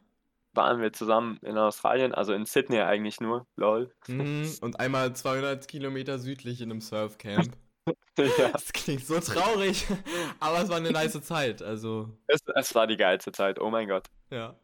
[0.59, 3.91] Waren wir zusammen in Australien, also in Sydney eigentlich nur, lol.
[4.07, 4.51] Mhm.
[4.61, 7.57] Und einmal 200 Kilometer südlich in einem Surfcamp.
[8.19, 9.87] ja, Das klingt so traurig,
[10.41, 13.89] aber es war eine nice Zeit, also, es, es war die geilste Zeit, oh mein
[13.89, 14.05] Gott.
[14.31, 14.55] ja.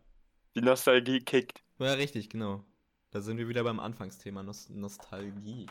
[0.57, 1.64] Die Nostalgie kickt.
[1.80, 2.62] Ja, richtig, genau.
[3.11, 5.66] Da sind wir wieder beim Anfangsthema Nos Nostalgie.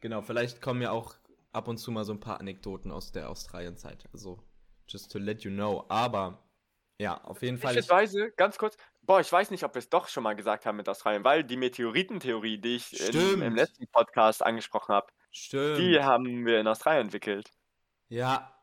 [0.00, 1.14] Genau, vielleicht kommen ja auch
[1.52, 4.04] ab und zu mal so ein paar Anekdoten aus der Australienzeit.
[4.12, 4.38] Also,
[4.86, 5.84] just to let you know.
[5.88, 6.38] Aber,
[6.98, 7.76] ja, auf jeden Fall.
[7.76, 10.66] Ich, Beispielsweise, ganz kurz, boah, ich weiß nicht, ob wir es doch schon mal gesagt
[10.66, 15.06] haben mit Australien, weil die Meteoritentheorie, die ich in, im letzten Podcast angesprochen habe,
[15.52, 17.50] die haben wir in Australien entwickelt.
[18.08, 18.58] Ja,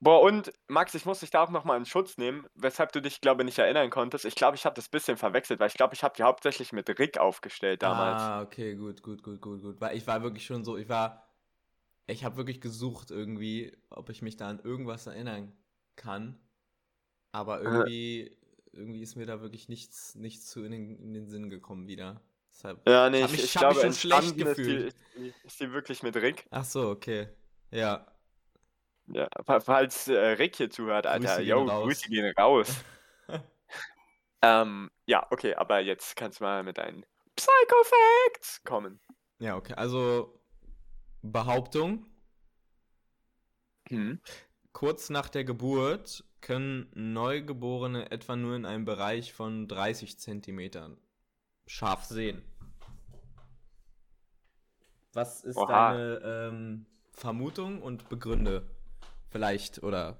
[0.00, 3.20] Boah, und Max, ich muss dich da auch nochmal in Schutz nehmen, weshalb du dich,
[3.20, 4.24] glaube ich, nicht erinnern konntest.
[4.24, 6.72] Ich glaube, ich habe das ein bisschen verwechselt, weil ich glaube, ich habe die hauptsächlich
[6.72, 8.22] mit Rick aufgestellt damals.
[8.22, 9.80] Ah, okay, gut, gut, gut, gut, gut.
[9.80, 11.26] Weil ich war wirklich schon so, ich war,
[12.06, 15.52] ich habe wirklich gesucht irgendwie, ob ich mich da an irgendwas erinnern
[15.96, 16.38] kann.
[17.32, 18.36] Aber irgendwie,
[18.72, 22.20] irgendwie ist mir da wirklich nichts, nichts zu in den, in den Sinn gekommen wieder.
[22.50, 22.86] Deshalb.
[22.88, 24.88] Ja, nee, ich, mich- ich glaube, schon schlecht gefühlt.
[24.88, 26.46] ist, die, ist die wirklich mit Rick.
[26.50, 27.28] Ach so, okay.
[27.70, 28.06] Ja.
[29.06, 31.84] Ja, fa- falls äh, Rick hier zuhört, Alter, Grüße yo, raus.
[31.84, 32.68] Grüße gehen raus.
[34.42, 37.04] ähm, ja, okay, aber jetzt kannst du mal mit deinen
[37.36, 39.00] Psycho-Facts kommen.
[39.38, 39.74] Ja, okay.
[39.74, 40.40] Also
[41.22, 42.06] Behauptung,
[43.88, 44.20] Hm.
[44.72, 50.96] kurz nach der Geburt können Neugeborene etwa nur in einem Bereich von 30 Zentimetern
[51.66, 52.42] scharf sehen.
[55.12, 55.92] Was ist Oha.
[55.92, 58.68] deine ähm, Vermutung und begründe
[59.30, 60.18] vielleicht oder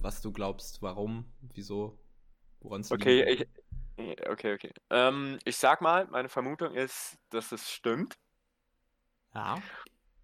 [0.00, 1.98] was du glaubst, warum, wieso,
[2.60, 3.48] woran es Okay, ich,
[3.98, 4.72] ja, okay, okay.
[4.90, 8.18] Ähm, ich sag mal, meine Vermutung ist, dass es stimmt.
[9.34, 9.60] Ja.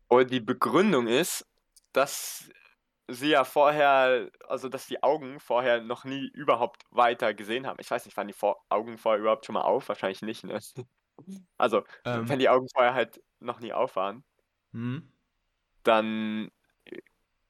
[0.08, 1.46] Und die Begründung ist,
[1.92, 2.50] dass
[3.14, 7.78] sie ja vorher, also dass die Augen vorher noch nie überhaupt weiter gesehen haben.
[7.80, 9.88] Ich weiß nicht, waren die vor Augen vorher überhaupt schon mal auf?
[9.88, 10.58] Wahrscheinlich nicht, ne?
[11.58, 14.24] Also, Ähm, wenn die Augen vorher halt noch nie auf waren,
[14.72, 15.12] hm?
[15.84, 16.50] dann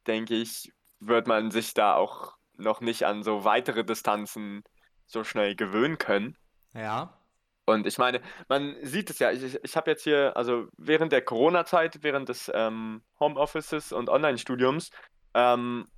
[0.06, 4.62] denke ich, wird man sich da auch noch nicht an so weitere Distanzen
[5.06, 6.36] so schnell gewöhnen können.
[6.74, 7.18] Ja.
[7.64, 11.12] Und ich meine, man sieht es ja, ich, ich, ich habe jetzt hier, also während
[11.12, 14.90] der Corona-Zeit, während des ähm, Homeoffices und Online-Studiums,
[15.34, 15.88] ähm,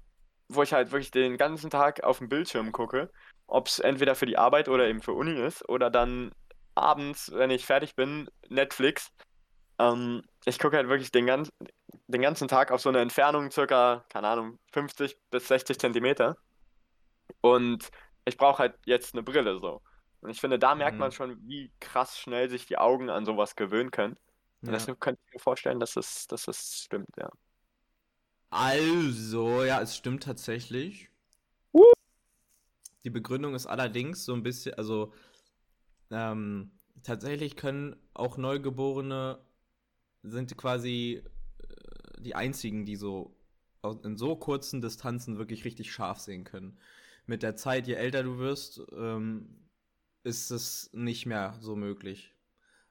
[0.49, 3.11] wo ich halt wirklich den ganzen Tag auf dem Bildschirm gucke,
[3.47, 6.33] ob es entweder für die Arbeit oder eben für Uni ist, oder dann
[6.75, 9.13] abends, wenn ich fertig bin, Netflix.
[9.79, 11.51] Ähm, ich gucke halt wirklich den, ganz,
[12.09, 16.37] den ganzen Tag auf so eine Entfernung, circa, keine Ahnung, 50 bis 60 Zentimeter.
[17.41, 17.91] Und
[18.25, 19.83] ich brauche halt jetzt eine Brille so.
[20.21, 21.13] Und ich finde, da merkt man Mhm.
[21.13, 24.17] schon, wie krass schnell sich die Augen an sowas gewöhnen können.
[24.67, 24.73] Und ja.
[24.73, 27.31] deshalb könnte ich mir vorstellen, dass es, dass es stimmt, ja.
[28.57, 31.11] Also, ja, es stimmt tatsächlich.
[33.03, 35.13] Die Begründung ist allerdings so ein bisschen, also
[36.13, 36.71] ähm,
[37.03, 39.45] tatsächlich können auch Neugeborene
[40.23, 41.21] sind quasi
[41.59, 43.37] äh, die einzigen, die so
[44.05, 46.79] in so kurzen Distanzen wirklich richtig scharf sehen können.
[47.27, 49.69] Mit der Zeit, je älter du wirst, ähm,
[50.23, 52.37] ist es nicht mehr so möglich.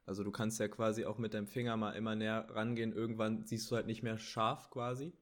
[0.05, 2.91] Also du kannst ja quasi auch mit deinem Finger mal immer näher rangehen.
[2.91, 5.13] Irgendwann siehst du halt nicht mehr scharf quasi.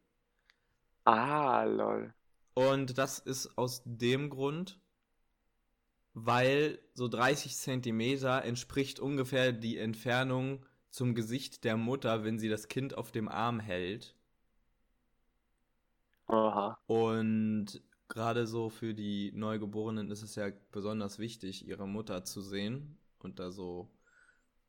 [1.05, 2.13] Ah, lol.
[2.53, 4.79] Und das ist aus dem Grund,
[6.13, 12.67] weil so 30 Zentimeter entspricht ungefähr die Entfernung zum Gesicht der Mutter, wenn sie das
[12.67, 14.15] Kind auf dem Arm hält.
[16.27, 16.77] Oha.
[16.87, 22.97] Und gerade so für die Neugeborenen ist es ja besonders wichtig, ihre Mutter zu sehen
[23.19, 23.89] und da so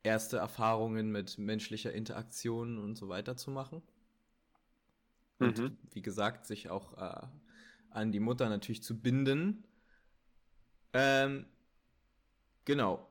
[0.03, 3.83] erste Erfahrungen mit menschlicher Interaktion und so weiter zu machen.
[5.43, 5.77] Und Mhm.
[5.91, 7.27] wie gesagt, sich auch äh,
[7.89, 9.63] an die Mutter natürlich zu binden.
[10.93, 11.45] Ähm,
[12.65, 13.09] genau.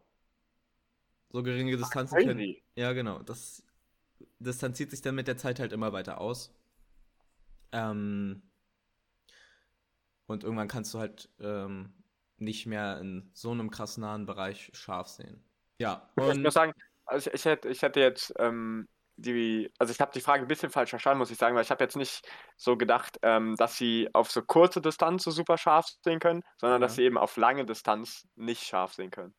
[1.30, 2.26] So geringe Distanzen Crazy.
[2.26, 2.56] können.
[2.76, 3.20] Ja, genau.
[3.22, 3.64] Das
[4.38, 6.54] distanziert sich dann mit der Zeit halt immer weiter aus.
[7.72, 8.42] Ähm,
[10.26, 11.92] und irgendwann kannst du halt ähm,
[12.38, 15.42] nicht mehr in so einem krass nahen Bereich scharf sehen.
[15.78, 16.72] Ja, Ich und muss sagen,
[17.06, 20.48] also ich, ich hätte, ich hätte jetzt ähm, die, also ich habe die Frage ein
[20.48, 23.76] bisschen falsch verstanden, muss ich sagen, weil ich habe jetzt nicht so gedacht, ähm, dass
[23.76, 26.96] sie auf so kurze Distanz so super scharf sehen können, sondern dass Ja.
[26.96, 29.34] sie eben auf lange Distanz nicht scharf sehen können.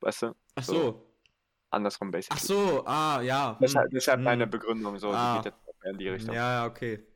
[0.00, 0.34] Weißt du?
[0.54, 1.08] ach so,
[1.70, 2.40] Andersrum ach basically.
[2.40, 3.58] so, ah, ja.
[3.60, 4.50] Deshalb, hm, deshalb meine hm.
[4.50, 5.38] Begründung so, Ah.
[5.38, 6.34] die geht jetzt eher in die Richtung.
[6.34, 7.06] Ja, ja, okay.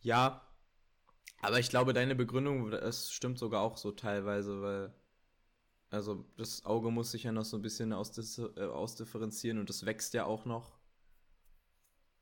[0.00, 0.46] Ja,
[1.40, 4.94] aber ich glaube, deine Begründung, das stimmt sogar auch so teilweise, weil
[5.92, 9.84] also das Auge muss sich ja noch so ein bisschen ausdis äh, ausdifferenzieren und das
[9.86, 10.78] wächst ja auch noch.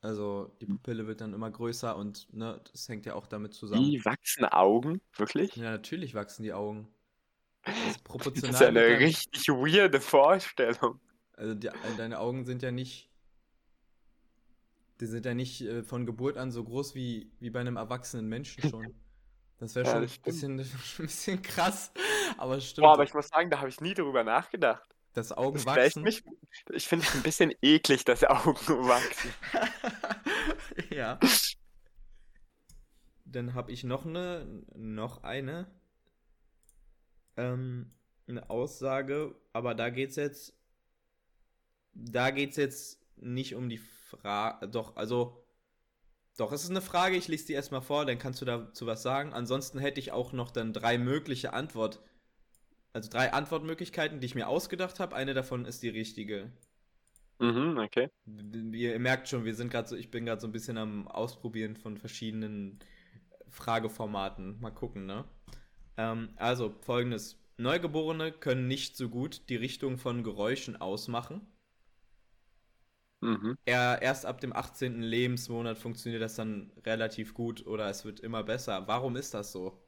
[0.03, 3.85] Also die Pupille wird dann immer größer und ne, das hängt ja auch damit zusammen.
[3.87, 5.01] Wie wachsen Augen?
[5.17, 5.57] Wirklich?
[5.57, 6.89] Ja, natürlich wachsen die Augen.
[7.65, 10.99] Das ist Das ist proportional ja eine mit deinem- richtig weirde Vorstellung.
[11.35, 11.69] Also die,
[11.99, 13.11] deine Augen sind ja nicht.
[15.01, 18.29] Die sind ja nicht äh, von Geburt an so groß wie, wie bei einem erwachsenen
[18.29, 18.87] Menschen schon.
[19.61, 20.67] Das wäre Ja, schon das ein bisschen, ein
[20.99, 21.93] bisschen krass,
[22.37, 22.85] aber es stimmt.
[22.85, 24.89] Boah, aber ich muss sagen, da habe ich nie drüber nachgedacht.
[25.15, 26.03] dass Augen Das wachsen.
[26.03, 26.25] mich,
[26.73, 28.55] ich finde es ein bisschen eklig, dass Augen
[28.89, 29.35] wachsen.
[30.91, 31.19] ja.
[33.25, 35.71] Dann habe ich noch eine, noch eine,
[37.37, 37.93] ähm,
[38.29, 40.55] eine Aussage, aber da geht's jetzt,
[41.95, 45.43] da geht's jetzt nicht um die Frage, doch, also,
[46.41, 49.03] doch, es ist eine Frage, ich lese die erstmal vor, dann kannst du dazu was
[49.03, 49.35] sagen.
[49.35, 52.01] Ansonsten hätte ich auch noch dann drei mögliche Antwort,
[52.95, 55.15] also drei Antwortmöglichkeiten, die ich mir ausgedacht habe.
[55.15, 56.51] Eine davon ist die richtige.
[57.41, 58.09] Mhm, okay.
[58.73, 61.77] Ihr merkt schon, wir sind gerade so, ich bin gerade so ein bisschen am Ausprobieren
[61.77, 62.79] von verschiedenen
[63.51, 64.61] Frageformaten.
[64.61, 65.27] Mal gucken, ne?
[65.99, 67.37] Ähm, also, folgendes.
[67.59, 71.47] Neugeborene können nicht so gut die Richtung von Geräuschen ausmachen.
[73.23, 73.55] Mhm.
[73.65, 75.03] Er, erst ab dem 18.
[75.03, 78.87] Lebensmonat funktioniert das dann relativ gut oder es wird immer besser.
[78.87, 79.83] Warum ist das so?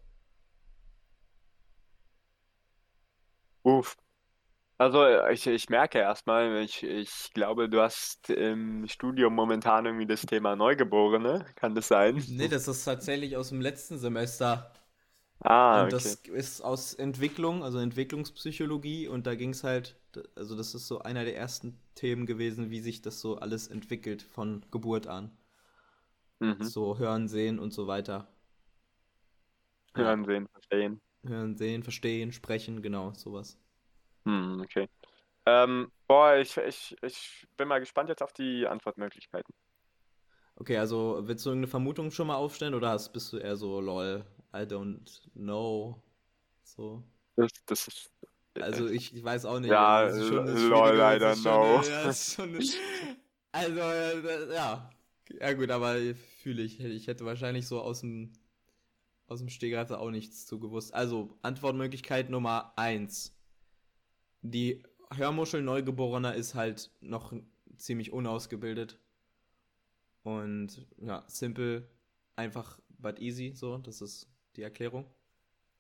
[3.65, 3.97] Uff.
[4.79, 10.23] Also ich, ich merke erstmal, ich, ich glaube, du hast im Studium momentan irgendwie das
[10.27, 11.47] Thema Neugeborene.
[11.57, 12.25] Kann das sein?
[12.27, 14.73] Nee, das ist tatsächlich aus dem letzten Semester.
[15.45, 15.93] Ah, Und okay.
[15.93, 19.97] das ist aus Entwicklung, also Entwicklungspsychologie, und da ging es halt,
[20.37, 24.23] also das ist so einer der ersten Themen gewesen, wie sich das so alles entwickelt
[24.23, 25.37] von Geburt an.
[26.41, 26.63] Mhm.
[26.63, 28.29] So hören, sehen und so weiter.
[29.95, 31.01] Hören, sehen, verstehen.
[31.25, 33.59] hören, sehen, verstehen, sprechen, genau, sowas.
[34.25, 34.89] Hm, okay.
[35.45, 39.55] Ähm, boah, ich, ich, ich bin mal gespannt jetzt auf die Antwortmöglichkeiten.
[40.57, 43.81] Okay, also willst du irgendeine Vermutung schon mal aufstellen oder hast, bist du eher so,
[43.81, 44.25] lol,
[44.55, 46.01] I don't know,
[46.63, 47.03] so?
[47.37, 48.11] Das, das ist.
[48.61, 51.25] Also ich, ich weiß auch nicht, Ja, also das ist schon eine lol, schwierige- I
[51.25, 52.13] don't eine- know.
[52.13, 52.59] schon eine,
[53.53, 54.91] also, äh, ja.
[55.41, 55.97] Ja gut, aber
[56.43, 56.81] fühle ich.
[56.81, 58.33] Ich hätte wahrscheinlich so aus dem,
[59.27, 60.93] aus dem Stegreif auch nichts zu gewusst.
[60.93, 63.35] Also, Antwortmöglichkeit Nummer eins.
[64.43, 64.83] Die
[65.15, 67.33] Hörmuschel Neugeborener ist halt noch
[67.77, 68.99] ziemlich unausgebildet.
[70.23, 71.89] Und ja, simple,
[72.37, 75.07] einfach, but easy, so, das ist die Erklärung.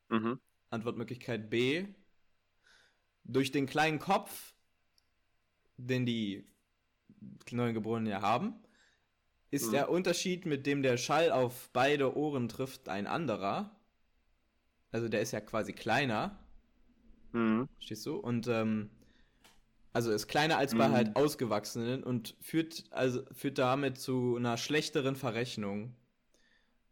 [0.08, 0.40] Mhm.
[0.70, 1.84] Antwortmöglichkeit B.
[3.24, 4.54] Durch den kleinen Kopf,
[5.76, 6.46] den die
[7.50, 8.54] Neugeborenen ja haben,
[9.50, 9.72] ist Mhm.
[9.72, 13.76] der Unterschied, mit dem der Schall auf beide Ohren trifft, ein anderer.
[14.92, 16.38] Also der ist ja quasi kleiner,
[17.34, 17.68] Mhm.
[17.78, 18.16] stehst du?
[18.16, 18.90] Und ähm,
[19.92, 20.92] also ist kleiner als bei Mhm.
[20.92, 25.94] halt Ausgewachsenen und führt also führt damit zu einer schlechteren Verrechnung.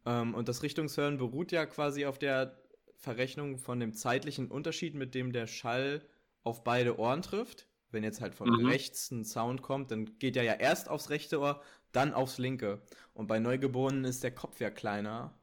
[0.07, 2.59] Ähm, und das Richtungshören beruht ja quasi auf der
[2.97, 6.03] Verrechnung von dem zeitlichen Unterschied, mit dem der Schall
[6.45, 7.67] auf beide Ohren trifft.
[7.91, 8.67] Wenn jetzt halt von Mhm.
[8.67, 11.63] rechts ein Sound kommt, dann geht er ja erst aufs rechte Ohr,
[11.93, 12.83] dann aufs linke.
[13.15, 15.35] Und bei Neugeborenen ist der Kopf ja kleiner.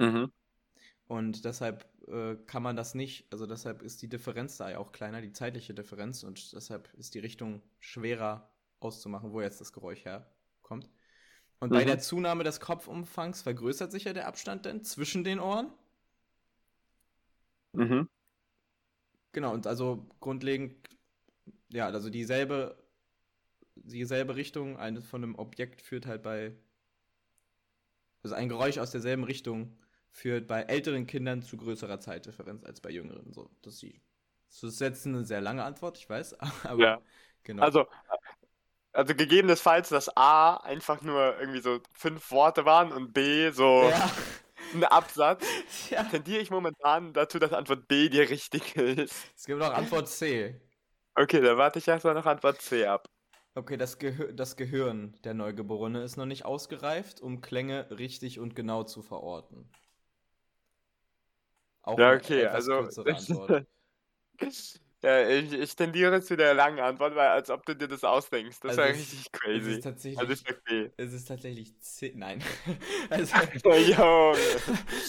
[0.00, 0.30] Mhm.
[1.06, 4.92] Und deshalb äh, kann man das nicht, also deshalb ist die Differenz da ja auch
[4.92, 6.22] kleiner, die zeitliche Differenz.
[6.22, 10.88] Und deshalb ist die Richtung schwerer auszumachen, wo jetzt das Geräusch herkommt.
[11.60, 11.86] Und bei Mhm.
[11.86, 15.72] der Zunahme des Kopfumfangs vergrößert sich ja der Abstand denn zwischen den Ohren.
[17.74, 18.08] Mhm.
[19.38, 20.74] Genau, und also grundlegend,
[21.68, 22.76] ja, also dieselbe,
[23.76, 26.56] dieselbe Richtung eines von einem Objekt führt halt bei,
[28.24, 29.78] also ein Geräusch aus derselben Richtung
[30.10, 33.32] führt bei älteren Kindern zu größerer Zeitdifferenz als bei jüngeren.
[33.32, 34.00] So, das ist, die,
[34.48, 36.34] das ist jetzt eine sehr lange Antwort, ich weiß,
[36.64, 37.00] aber Ja.
[37.44, 37.62] genau.
[37.62, 37.86] Also,
[38.92, 44.10] also gegebenenfalls, dass A einfach nur irgendwie so fünf Worte waren und B so ja,
[44.74, 45.44] ein Absatz,
[45.90, 46.04] ja.
[46.04, 49.14] tendiere ich momentan dazu, dass Antwort B die richtige ist.
[49.36, 50.60] Es gibt auch Antwort C.
[51.14, 53.08] Okay, dann warte ich erstmal noch Antwort C ab.
[53.54, 58.54] Okay, das, Gehir das Gehirn der Neugeborene ist noch nicht ausgereift, um Klänge richtig und
[58.54, 59.68] genau zu verorten.
[61.82, 62.88] Auch ja, okay, also.
[65.02, 68.58] ja, ich, ich, tendiere zu der langen Antwort, weil als ob du dir das ausdenkst.
[68.60, 69.70] Das also wäre richtig crazy.
[69.70, 70.18] Es ist tatsächlich.
[70.28, 70.90] Also okay.
[70.96, 72.18] Es ist tatsächlich 10.
[72.18, 72.42] Nein.
[73.10, 73.34] also,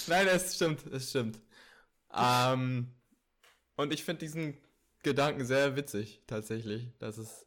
[0.08, 1.40] Nein, es stimmt, es stimmt.
[2.16, 2.94] Ähm,
[3.78, 4.58] und ich finde diesen
[5.04, 7.46] Gedanken sehr witzig, tatsächlich, dass es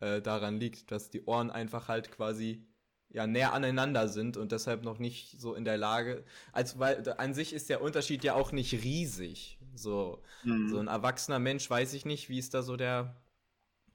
[0.00, 2.66] äh, daran liegt, dass die Ohren einfach halt quasi
[3.08, 7.34] ja näher aneinander sind und deshalb noch nicht so in der Lage, als weil an
[7.34, 9.58] sich ist der Unterschied ja auch nicht riesig.
[9.74, 10.68] So, mhm.
[10.68, 13.16] so ein erwachsener Mensch weiß ich nicht, wie ist da so der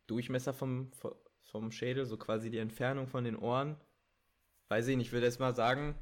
[0.07, 0.91] Durchmesser vom,
[1.43, 3.77] vom Schädel, so quasi die Entfernung von den Ohren.
[4.69, 5.95] Weiß ich nicht, ich würde jetzt mal sagen,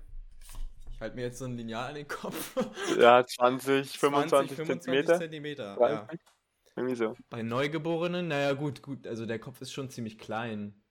[0.92, 2.56] ich halte mir jetzt so ein Lineal an den Kopf.
[3.00, 5.78] Ja, 20, 25, 20, 25 Zentimeter.
[5.80, 6.08] Ja.
[6.76, 7.16] Irgendwie so.
[7.30, 10.82] Bei Neugeborenen, naja, gut, gut, also der Kopf ist schon ziemlich klein.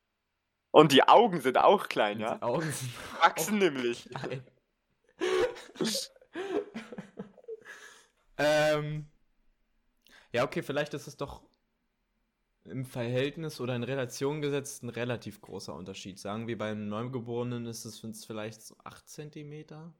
[0.70, 2.36] Und die Augen sind auch klein, ja?
[2.36, 4.08] Die Augen sind wachsen nämlich.
[8.38, 9.06] ähm,
[10.32, 11.42] ja, okay, vielleicht ist es doch
[12.64, 16.18] im Verhältnis oder in Relation gesetzt ein relativ großer Unterschied.
[16.18, 19.92] Sagen wir, beim Neugeborenen ist es vielleicht so 8 cm.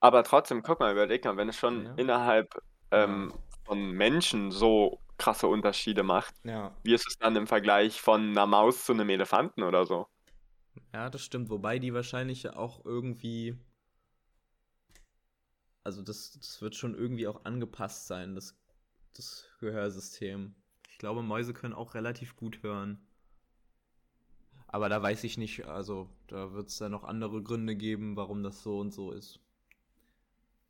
[0.00, 1.94] Aber trotzdem, guck mal, überleg mal, wenn es schon ja.
[1.96, 2.54] innerhalb
[2.90, 3.32] ähm,
[3.64, 6.74] von Menschen so krasse Unterschiede macht, Ja.
[6.82, 10.06] wie ist es dann im Vergleich von einer Maus zu einem Elefanten oder so?
[10.92, 11.50] Ja, das stimmt.
[11.50, 13.56] Wobei die wahrscheinlich auch irgendwie.
[15.84, 18.56] Also das, das wird schon irgendwie auch angepasst sein, das,
[19.12, 20.54] das Gehörsystem.
[20.88, 23.06] Ich glaube, Mäuse können auch relativ gut hören.
[24.66, 28.42] Aber da weiß ich nicht, also da wird es dann noch andere Gründe geben, warum
[28.42, 29.38] das so und so ist.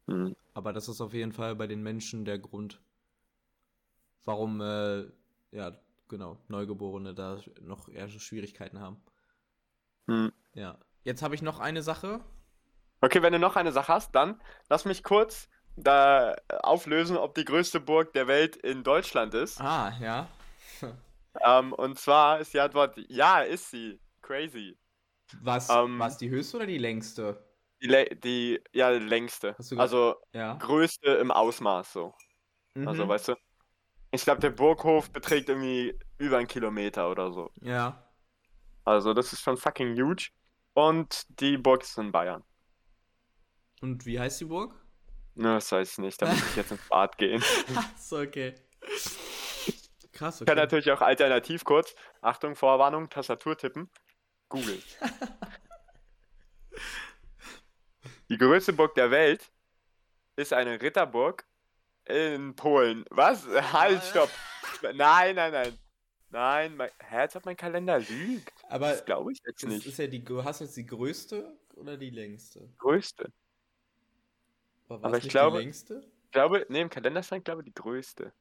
[0.09, 0.35] Hm.
[0.53, 2.83] Aber das ist auf jeden Fall bei den Menschen der Grund,
[4.25, 5.05] warum, äh,
[5.53, 9.01] ja, genau, Neugeborene da noch eher Schwierigkeiten haben.
[10.07, 10.33] Hm.
[10.55, 10.79] Ja.
[11.05, 12.21] Jetzt habe ich noch eine Sache.
[13.05, 14.41] Okay, wenn du noch eine Sache hast, dann
[14.71, 19.61] lass mich kurz da auflösen, ob die größte Burg der Welt in Deutschland ist.
[19.61, 20.27] Ah, ja.
[21.45, 24.01] ähm, und zwar ist die Antwort, ja, ist sie.
[24.23, 24.79] Crazy.
[25.43, 27.45] Was, ähm, was die höchste oder die längste?
[27.83, 29.55] Die, die ja, längste.
[29.77, 30.55] Also ja.
[30.55, 32.05] größte im Ausmaß so.
[32.05, 32.15] Also,
[32.75, 32.89] mhm.
[32.89, 33.35] Also, weißt du?
[34.13, 37.51] Ich glaube, der Burghof beträgt irgendwie über einen Kilometer oder so.
[37.61, 38.03] Ja.
[38.87, 40.31] Also, das ist schon fucking huge.
[40.73, 42.43] Und die Burg ist in Bayern.
[43.81, 44.75] Und wie heißt die Burg?
[45.35, 46.23] Ne, das weiß ich nicht.
[46.23, 47.43] Da muss ich jetzt ins Bad gehen.
[47.99, 48.55] so, okay.
[50.13, 50.45] Krass, okay.
[50.45, 53.91] Ich kann natürlich auch alternativ kurz, Achtung, Vorwarnung, Tastatur tippen.
[54.49, 54.81] Google.
[58.29, 59.51] die größte Burg der Welt
[60.37, 61.45] ist eine Ritterburg
[62.05, 63.05] in Polen.
[63.11, 63.45] Was?
[63.73, 64.31] Halt, stopp.
[64.95, 65.79] Nein, nein, nein.
[66.31, 68.53] Nein, mein, hä, als ob mein Kalender lügt.
[68.69, 69.87] Aber das glaube ich jetzt nicht.
[69.87, 72.73] Ist ja die, hast du jetzt die größte oder die längste?
[72.79, 73.33] Größte.
[74.95, 76.03] Aber, Aber ich glaube, die längste?
[76.27, 78.33] Ich glaube, nee, im Kalender stand, glaube ich, die größte.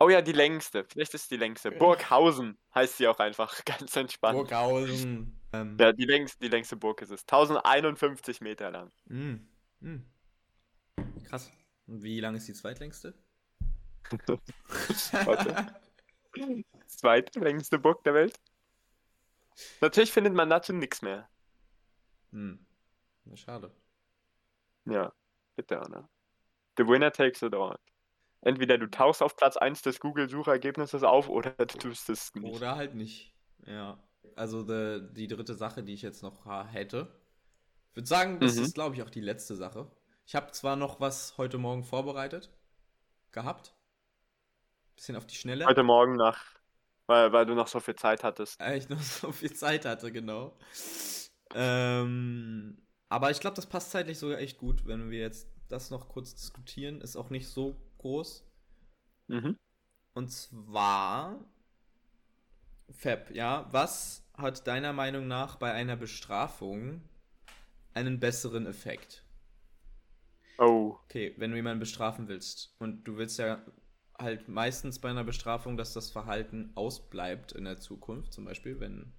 [0.00, 0.84] Oh ja, die längste.
[0.84, 1.70] Vielleicht ist es die längste.
[1.70, 3.64] Burghausen heißt sie auch einfach.
[3.64, 4.36] Ganz entspannt.
[4.36, 5.40] Burghausen.
[5.52, 5.76] Ähm.
[5.78, 7.22] Ja, die längste, die längste Burg ist es.
[7.22, 8.90] 1051 Meter lang.
[9.04, 9.34] Mm.
[9.80, 10.06] Mm.
[11.24, 11.52] Krass.
[11.86, 13.14] Und wie lang ist die zweitlängste?
[15.24, 15.74] Warte.
[16.86, 18.40] Zweitlängste Burg der Welt?
[19.80, 21.28] Natürlich findet man dazu nichts mehr.
[22.32, 22.66] Hm.
[23.24, 23.70] Na, schade.
[24.86, 25.12] Ja,
[25.56, 26.08] bitte, Anna.
[26.76, 27.78] The winner takes it all.
[28.40, 32.56] Entweder du tauchst auf Platz 1 des Google-Suchergebnisses auf oder du tust es nicht.
[32.56, 33.34] Oder halt nicht.
[33.66, 34.02] Ja.
[34.34, 37.14] Also die, die dritte Sache, die ich jetzt noch hätte.
[37.90, 38.64] Ich würde sagen, das mhm.
[38.64, 39.90] ist, glaube ich, auch die letzte Sache.
[40.26, 42.50] Ich habe zwar noch was heute Morgen vorbereitet
[43.32, 43.74] gehabt.
[44.96, 45.66] Bisschen auf die Schnelle.
[45.66, 46.44] Heute Morgen nach,
[47.06, 48.58] weil, weil du noch so viel Zeit hattest.
[48.60, 50.56] Weil ich noch so viel Zeit hatte, genau.
[51.54, 52.82] Ähm,
[53.12, 56.34] aber ich glaube, das passt zeitlich sogar echt gut, wenn wir jetzt das noch kurz
[56.34, 57.02] diskutieren.
[57.02, 58.42] Ist auch nicht so groß.
[59.28, 59.58] Mhm.
[60.14, 61.44] Und zwar,
[62.88, 67.02] Fab, ja, was hat deiner Meinung nach bei einer Bestrafung
[67.92, 69.26] einen besseren Effekt?
[70.56, 70.96] Oh.
[71.04, 73.62] Okay, wenn du jemanden bestrafen willst und du willst ja
[74.18, 79.12] halt meistens bei einer Bestrafung, dass das Verhalten ausbleibt in der Zukunft, zum Beispiel, wenn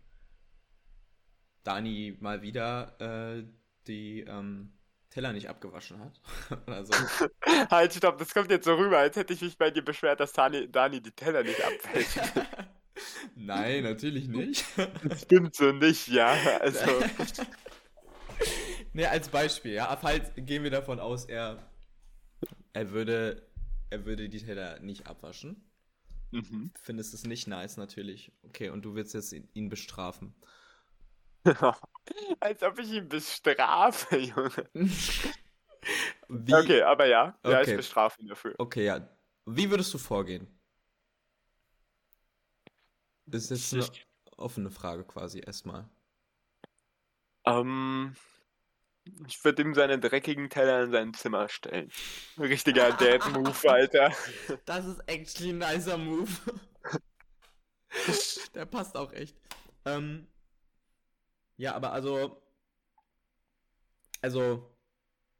[1.63, 3.43] Dani mal wieder äh,
[3.87, 4.73] die ähm,
[5.13, 6.19] Teller nicht abgewaschen hat.
[6.67, 6.93] oder so.
[7.71, 10.33] halt, stopp, das kommt jetzt so rüber, als hätte ich mich bei dir beschwert, dass
[10.33, 12.19] Dani, Dani die Teller nicht abwäscht.
[13.35, 14.65] Nein, natürlich nicht.
[15.03, 16.35] Das stimmt so nicht, ja.
[16.59, 17.03] Also.
[18.93, 19.95] Ne, als Beispiel, ja.
[19.97, 21.57] Falls gehen wir davon aus, er,
[22.73, 23.47] er würde,
[23.89, 25.63] er würde die Teller nicht abwaschen.
[26.31, 26.71] Mhm.
[26.81, 28.31] Findest es nicht nice, natürlich.
[28.43, 30.33] Okay, und du willst jetzt ihn, ihn bestrafen.
[32.39, 34.69] Als ob ich ihn bestrafe, Junge.
[36.29, 37.75] Wie, Okay, aber ja, ja, ich Okay.
[37.77, 38.55] bestrafe ihn dafür.
[38.57, 39.07] Okay, ja.
[39.45, 40.47] Wie würdest du vorgehen?
[43.31, 45.89] Ist jetzt eine Ich- offene Frage quasi erstmal.
[47.45, 48.15] Ähm,
[49.27, 51.91] ich würde ihm seine dreckigen Teller in sein Zimmer stellen.
[52.37, 54.13] Richtiger Dad-Move, Alter.
[54.65, 56.31] Das ist actually ein nicer Move.
[58.55, 59.35] Der passt auch echt.
[59.85, 60.27] Ähm,
[61.57, 62.41] ja, aber also.
[64.21, 64.69] Also.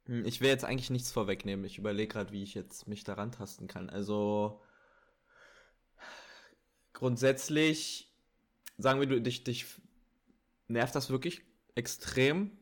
[0.06, 1.64] hm, Ich will jetzt eigentlich nichts vorwegnehmen.
[1.64, 3.90] Ich überlege gerade, wie ich jetzt mich daran tasten kann.
[3.90, 4.60] Also.
[6.92, 8.10] Grundsätzlich.
[8.78, 9.66] Sagen wir, du, dich, dich
[10.68, 11.42] nervt das wirklich
[11.74, 12.56] extrem.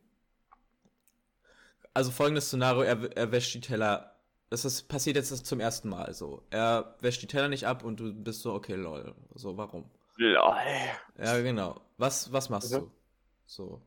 [1.93, 4.15] Also folgendes Szenario, er, er wäscht die Teller.
[4.49, 6.43] Das ist, passiert jetzt zum ersten Mal so.
[6.51, 9.15] Er wäscht die Teller nicht ab und du bist so, okay, lol.
[9.33, 9.89] So, warum?
[10.17, 10.55] Lol.
[11.17, 11.81] Ja, genau.
[11.97, 12.77] Was, was machst Mhm.
[12.77, 12.91] du?
[13.45, 13.81] So.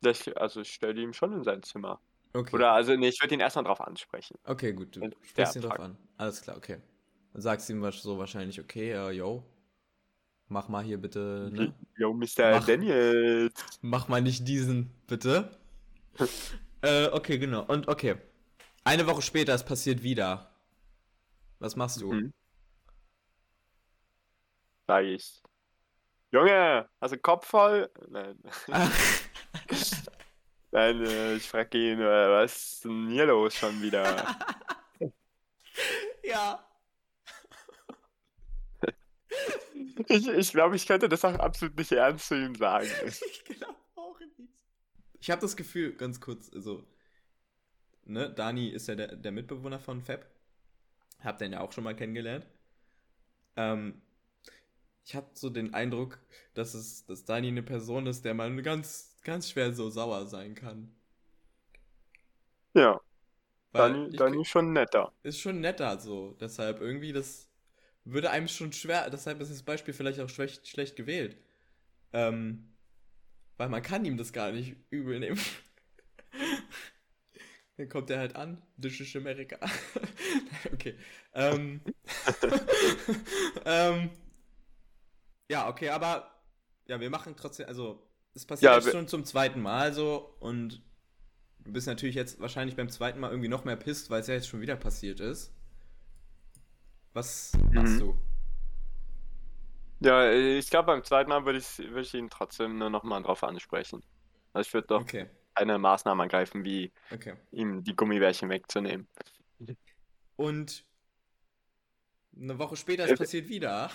[0.00, 2.00] Das, also ich stelle ihm schon in sein Zimmer.
[2.34, 2.54] Okay.
[2.54, 4.36] Oder also nee, ich würde ihn erstmal drauf ansprechen.
[4.44, 4.96] Okay, gut.
[4.96, 5.96] Du sprichst ihn drauf an.
[6.16, 6.78] Alles klar, okay.
[7.32, 9.44] Dann sagst du ihm so wahrscheinlich, okay, äh, yo.
[10.48, 11.74] Mach mal hier bitte, ne?
[11.96, 12.50] Yo, Mr.
[12.50, 12.66] Mach.
[12.66, 13.54] Daniels.
[13.80, 15.50] Mach mal nicht diesen, bitte.
[16.82, 17.64] äh, okay, genau.
[17.64, 18.16] Und okay.
[18.84, 20.54] Eine Woche später, es passiert wieder.
[21.58, 22.12] Was machst du?
[22.12, 22.32] Mhm.
[24.86, 25.42] Sag ich.
[26.34, 27.88] Junge, hast du Kopf voll?
[28.08, 28.36] Nein,
[30.72, 34.36] Nein äh, ich frage ihn, äh, was ist denn hier los schon wieder?
[36.24, 36.66] ja.
[40.08, 42.88] Ich, ich glaube, ich könnte das auch absolut nicht ernst zu ihm sagen.
[43.06, 44.50] Ich glaube auch nicht.
[45.20, 46.84] Ich habe das Gefühl, ganz kurz, also,
[48.04, 50.26] ne, Dani ist ja der, der Mitbewohner von Fab.
[51.20, 52.44] Hab den ja auch schon mal kennengelernt.
[53.56, 54.02] Ähm,
[55.04, 56.18] ich habe so den Eindruck,
[56.54, 60.54] dass es, dass Dani eine Person ist, der man ganz, ganz schwer so sauer sein
[60.54, 60.94] kann.
[62.74, 63.00] Ja,
[63.72, 65.12] Weil Dani, Dani ist schon netter.
[65.22, 66.36] ist schon netter so.
[66.40, 67.50] Deshalb irgendwie, das
[68.04, 71.36] würde einem schon schwer, deshalb ist das Beispiel vielleicht auch schlecht, schlecht gewählt.
[72.12, 72.74] Ähm,
[73.56, 75.40] weil man kann ihm das gar nicht übel nehmen.
[77.76, 79.58] Dann kommt er halt an, ist Amerika.
[80.72, 80.96] okay.
[81.34, 81.80] Ähm,
[83.64, 84.10] ähm,
[85.50, 86.30] ja, okay, aber
[86.86, 90.82] ja, wir machen trotzdem, also es passiert Ja, jetzt schon zum zweiten Mal so und
[91.60, 94.34] du bist natürlich jetzt wahrscheinlich beim zweiten Mal irgendwie noch mehr pisst, weil es ja
[94.34, 95.54] jetzt schon wieder passiert ist.
[97.14, 98.00] Was machst Mhm.
[98.00, 98.14] du?
[100.00, 103.22] Ja, ich glaube, beim zweiten Mal würde ich, würde ich ihn trotzdem nur noch mal
[103.22, 104.04] drauf ansprechen.
[104.52, 107.34] Also ich würde doch Okay, eine Maßnahme ergreifen, wie okay.
[107.52, 109.08] ihm die Gummibärchen wegzunehmen.
[110.36, 110.84] Und
[112.36, 113.90] eine Woche später, es passiert wieder.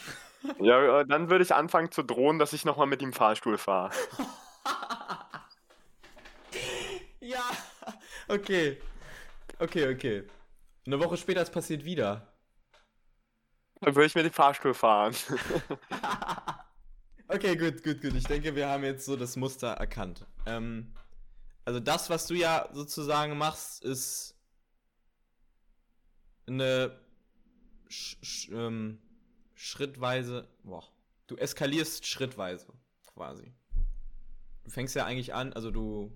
[0.60, 3.58] Ja, äh, dann würde ich anfangen zu drohen, dass ich noch mal mit ihm Fahrstuhl
[3.58, 3.92] fahre.
[7.20, 7.44] ja,
[8.28, 8.78] okay.
[9.60, 10.24] Okay, okay.
[10.86, 12.34] Eine Woche später, es passiert wieder.
[13.82, 15.14] Dann würde ich mit dem Fahrstuhl fahren.
[17.28, 18.14] okay, gut, gut, gut.
[18.14, 20.26] Ich denke, wir haben jetzt so das Muster erkannt.
[20.46, 20.94] Ähm,
[21.66, 24.36] also das, was du ja sozusagen machst, ist
[26.48, 27.00] eine
[27.90, 29.00] sch sch ähm,
[29.60, 30.47] schrittweise.
[30.64, 30.88] Boah,
[31.28, 32.68] du eskalierst schrittweise,
[33.14, 33.53] quasi.
[34.64, 36.12] Du fängst ja eigentlich an, also du.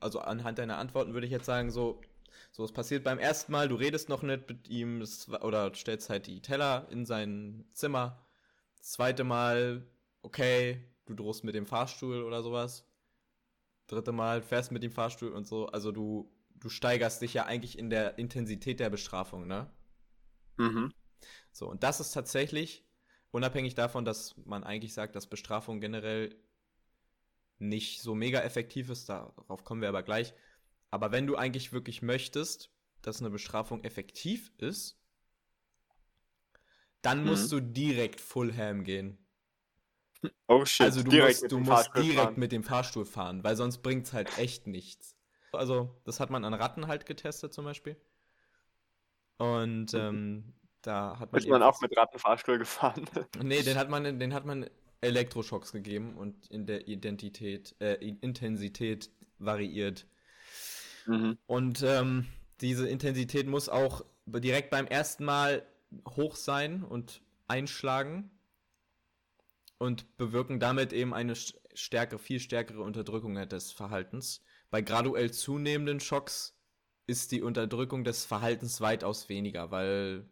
[0.00, 2.00] Also anhand deiner Antworten würde ich jetzt sagen, so,
[2.52, 5.04] so, es passiert beim ersten Mal, du redest noch nicht mit ihm
[5.42, 8.24] oder stellst halt die Teller in sein Zimmer.
[8.80, 9.84] Zweite Mal,
[10.22, 12.84] okay, du drohst mit dem Fahrstuhl oder sowas.
[13.88, 15.66] Dritte Mal fährst mit dem Fahrstuhl und so.
[15.66, 19.68] Also du, du steigerst dich ja eigentlich in der Intensität der Bestrafung, ne?
[20.58, 20.92] Mhm.
[21.52, 22.84] So, und das ist tatsächlich,
[23.30, 26.36] unabhängig davon, dass man eigentlich sagt, dass Bestrafung generell
[27.58, 30.34] nicht so mega effektiv ist, darauf kommen wir aber gleich.
[30.90, 32.70] Aber wenn du eigentlich wirklich möchtest,
[33.02, 34.98] dass eine Bestrafung effektiv ist,
[37.02, 39.18] dann musst du direkt Full Ham gehen.
[40.48, 42.38] Oh shit, Also du direkt musst, du musst Fahrstuhl direkt fahren.
[42.38, 45.16] mit dem Fahrstuhl fahren, weil sonst bringt's halt echt nichts.
[45.52, 47.96] Also, das hat man an Ratten halt getestet zum Beispiel.
[49.38, 50.54] Und ähm,
[50.88, 51.38] da hat man.
[51.38, 53.04] Ist man auch mit Rattenfahrstuhl gefahren?
[53.42, 54.68] Nee, den hat man, den hat man
[55.02, 60.06] Elektroschocks gegeben und in der Identität, äh, Intensität variiert.
[61.06, 61.38] mhm.
[61.46, 62.26] Und ähm,
[62.60, 65.62] diese Intensität muss auch direkt beim ersten Mal
[66.16, 68.30] hoch sein und einschlagen
[69.78, 71.34] und bewirken damit eben eine
[71.74, 74.42] stärkere, viel stärkere Unterdrückung des Verhaltens.
[74.70, 76.58] Bei graduell zunehmenden Schocks
[77.06, 80.28] ist die Unterdrückung des Verhaltens weitaus weniger, weil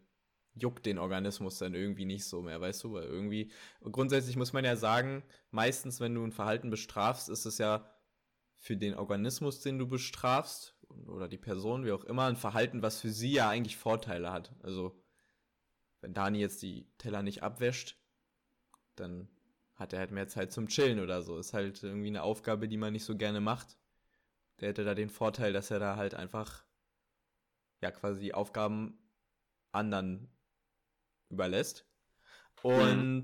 [0.59, 2.93] juckt den Organismus dann irgendwie nicht so mehr, weißt du?
[2.93, 3.51] Weil irgendwie,
[3.81, 7.89] grundsätzlich muss man ja sagen, meistens, wenn du ein Verhalten bestrafst, ist es ja
[8.55, 10.75] für den Organismus, den du bestrafst,
[11.07, 14.55] oder die Person, wie auch immer, ein Verhalten, was für sie ja eigentlich Vorteile hat.
[14.63, 14.97] Also,
[16.01, 17.97] wenn Dani jetzt die Teller nicht abwäscht,
[18.95, 19.29] dann
[19.75, 21.37] hat er halt mehr Zeit zum Chillen oder so.
[21.37, 23.77] Ist halt irgendwie eine Aufgabe, die man nicht so gerne macht.
[24.59, 26.63] Der hätte da den Vorteil, dass er da halt einfach,
[27.81, 28.97] ja, quasi Aufgaben
[29.71, 30.29] anderen
[31.29, 31.85] überlässt.
[32.61, 33.23] Und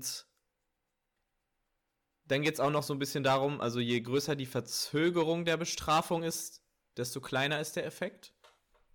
[2.26, 5.56] dann geht es auch noch so ein bisschen darum, also je größer die Verzögerung der
[5.56, 6.62] Bestrafung ist,
[6.96, 8.34] desto kleiner ist der Effekt.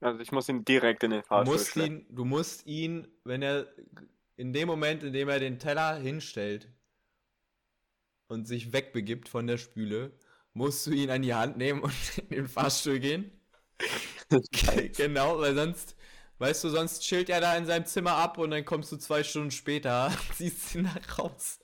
[0.01, 3.41] Also ich muss ihn direkt in den Fahrstuhl du musst ihn, Du musst ihn, wenn
[3.41, 3.67] er
[4.37, 6.71] in dem Moment, in dem er den Teller hinstellt
[8.27, 10.17] und sich wegbegibt von der Spüle,
[10.53, 13.31] musst du ihn an die Hand nehmen und in den Fahrstuhl gehen.
[14.95, 15.95] genau, weil sonst
[16.39, 19.23] Weißt du, sonst chillt er da in seinem Zimmer ab und dann kommst du zwei
[19.23, 21.59] Stunden später, ziehst ihn da raus.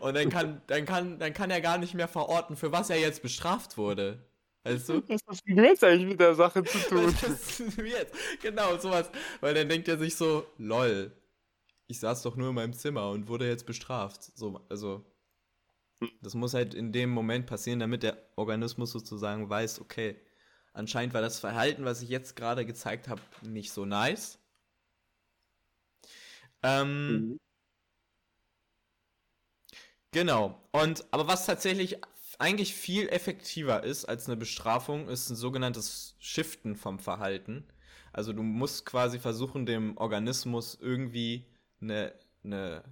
[0.00, 2.98] Und dann kann, dann kann, dann kann er gar nicht mehr verorten, für was er
[2.98, 4.24] jetzt bestraft wurde.
[4.64, 5.02] Weißt du?
[5.08, 7.06] Was hat jetzt eigentlich mit der Sache zu tun?
[7.06, 8.14] Was ist jetzt?
[8.40, 9.10] Genau, sowas.
[9.40, 11.12] Weil dann denkt er sich so, lol,
[11.86, 14.22] ich saß doch nur in meinem Zimmer und wurde jetzt bestraft.
[14.34, 15.04] So, also,
[16.22, 20.16] das muss halt in dem Moment passieren, damit der Organismus sozusagen weiß, okay,
[20.74, 24.38] Anscheinend war das Verhalten, was ich jetzt gerade gezeigt habe, nicht so nice.
[26.62, 27.40] Ähm, mhm.
[30.12, 30.60] Genau.
[30.72, 31.98] Und aber was tatsächlich
[32.38, 37.66] eigentlich viel effektiver ist als eine Bestrafung, ist ein sogenanntes Shiften vom Verhalten.
[38.12, 41.46] Also du musst quasi versuchen, dem Organismus irgendwie
[41.80, 42.14] eine,
[42.44, 42.84] eine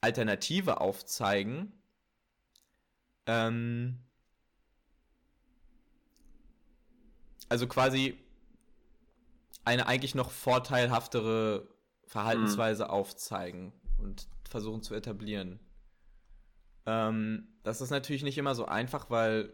[0.00, 1.72] Alternative aufzeigen.
[3.26, 3.98] Ähm,
[7.50, 8.16] also quasi
[9.64, 11.68] eine eigentlich noch vorteilhaftere
[12.06, 12.90] Verhaltensweise mhm.
[12.90, 15.60] aufzeigen und versuchen zu etablieren.
[16.86, 19.52] Ähm, das ist natürlich nicht immer so einfach, weil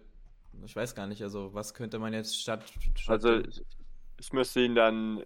[0.65, 2.65] ich weiß gar nicht, also was könnte man jetzt statt.
[2.95, 3.43] statt also
[4.19, 5.25] ich müsste ihn dann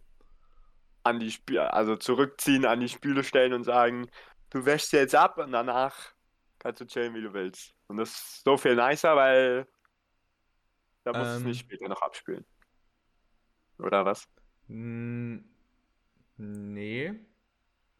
[1.04, 4.10] an die Spüle, also zurückziehen, an die Spüle stellen und sagen,
[4.50, 6.12] du wäschst jetzt ab und danach
[6.58, 7.74] kannst du chillen, wie du willst.
[7.88, 9.66] Und das ist so viel nicer, weil
[11.04, 12.44] da muss ähm, es nicht später noch abspülen.
[13.82, 14.28] Oder was?
[16.36, 17.14] Nee.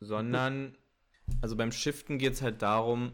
[0.01, 0.77] Sondern,
[1.43, 3.13] also beim Shiften geht es halt darum,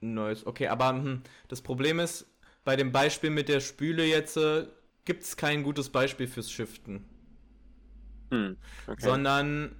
[0.00, 0.46] neues.
[0.46, 2.26] Okay, aber hm, das Problem ist,
[2.64, 4.66] bei dem Beispiel mit der Spüle jetzt äh,
[5.04, 7.04] gibt es kein gutes Beispiel fürs Shiften.
[8.30, 9.00] Hm, okay.
[9.00, 9.76] Sondern,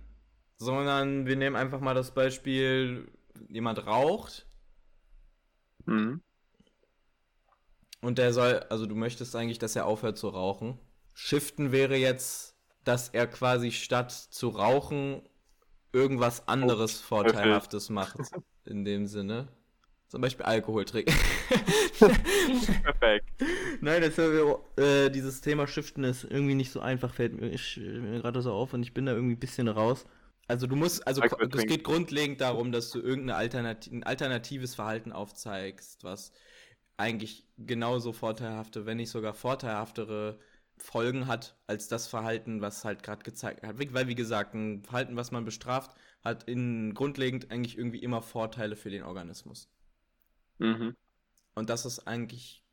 [0.57, 3.11] sondern wir nehmen einfach mal das Beispiel,
[3.49, 4.47] jemand raucht.
[5.87, 6.23] Mhm.
[8.01, 10.79] Und der soll, also du möchtest eigentlich, dass er aufhört zu rauchen.
[11.21, 12.55] Shiften wäre jetzt,
[12.85, 15.21] dass er quasi statt zu rauchen
[15.93, 18.19] irgendwas anderes oh, Vorteilhaftes macht.
[18.65, 19.49] In dem Sinne.
[20.07, 21.13] Zum Beispiel Alkohol trinken.
[21.99, 23.27] Perfekt.
[23.81, 28.41] Nein, das, äh, dieses Thema Shiften ist irgendwie nicht so einfach, fällt mir, mir gerade
[28.41, 30.07] so auf und ich bin da irgendwie ein bisschen raus.
[30.47, 35.11] Also du musst, also es geht grundlegend darum, dass du irgendein Alternati ein alternatives Verhalten
[35.11, 36.31] aufzeigst, was
[36.97, 40.39] eigentlich genauso vorteilhafte, wenn nicht sogar vorteilhaftere
[40.79, 43.79] Folgen hat als das Verhalten, was halt gerade gezeigt hat.
[43.79, 48.77] Weil, wie gesagt, ein Verhalten, was man bestraft, hat in grundlegend eigentlich irgendwie immer Vorteile
[48.77, 49.71] für den Organismus.
[50.59, 50.97] Mhm.
[51.55, 52.65] Und das ist eigentlich,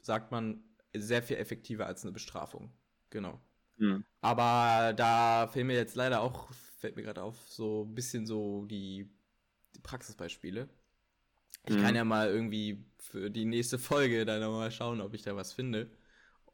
[0.00, 0.62] sagt man,
[0.94, 2.72] sehr viel effektiver als eine Bestrafung.
[3.10, 3.40] Genau.
[3.76, 4.04] Mhm.
[4.20, 8.66] Aber da fehlen mir jetzt leider auch, fällt mir gerade auf, so ein bisschen so
[8.66, 9.10] die,
[9.74, 10.68] die Praxisbeispiele.
[11.66, 11.82] Ich mhm.
[11.82, 15.52] kann ja mal irgendwie für die nächste Folge dann nochmal schauen, ob ich da was
[15.52, 15.90] finde.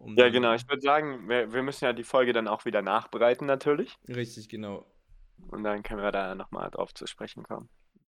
[0.01, 0.55] Um Ja, genau.
[0.55, 3.98] Ich würde sagen, wir, wir müssen ja die Folge dann auch wieder nachbereiten, natürlich.
[4.09, 4.86] Richtig, genau.
[5.48, 7.68] Und dann können wir da nochmal drauf zu sprechen kommen.